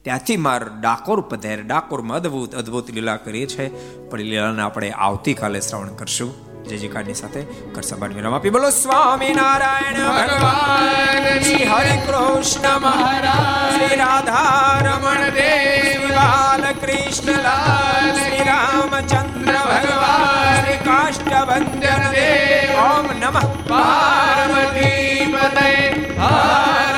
ત્યાંથી 0.02 0.38
માર 0.38 0.64
ડાકોર 0.64 1.22
પધારે 1.22 1.62
ડાકોરમાં 1.62 2.18
અદ્ભુત, 2.18 2.56
અદભુત 2.56 2.92
લીલા 2.92 3.16
કરીએ 3.16 3.46
છે. 3.46 3.70
પણ 4.10 4.20
લીલાને 4.20 4.62
આપણે 4.62 4.92
આવતીકાલે 4.92 5.62
શ્રવણ 5.62 5.88
કરશું. 5.88 6.50
જય 6.64 6.78
જયકારની 6.78 7.14
સાથે 7.14 7.42
કરસબાટ 7.74 8.14
વિરામ 8.14 8.34
આપી. 8.34 8.50
બોલો 8.50 8.70
સ્વામી 8.70 9.34
નારાયણ 9.34 9.94
ભગવાન, 9.94 11.40
શ્રી 11.40 11.64
હરે 11.64 12.02
કૃષ્ણ 12.08 12.80
મહારાજ, 12.80 13.76
શ્રી 13.76 13.96
રાધા 13.96 14.80
રમણ 14.82 15.30
દેવ 15.30 16.16
બાલકૃષ્ણ 16.16 17.32
લાલ 17.32 18.14
શ્રી 18.14 18.44
રામચંદ્ર 18.44 19.54
ભગવાન, 19.54 20.62
શ્રી 20.62 20.78
કાષ્ટ 20.78 21.34
વંદન 21.34 22.12
દેવ, 22.12 22.80
ઓમ 22.80 23.06
નમઃ. 23.20 23.46
પાર્વતી 23.70 25.34
પતય 25.34 25.99
哎。 26.22 26.89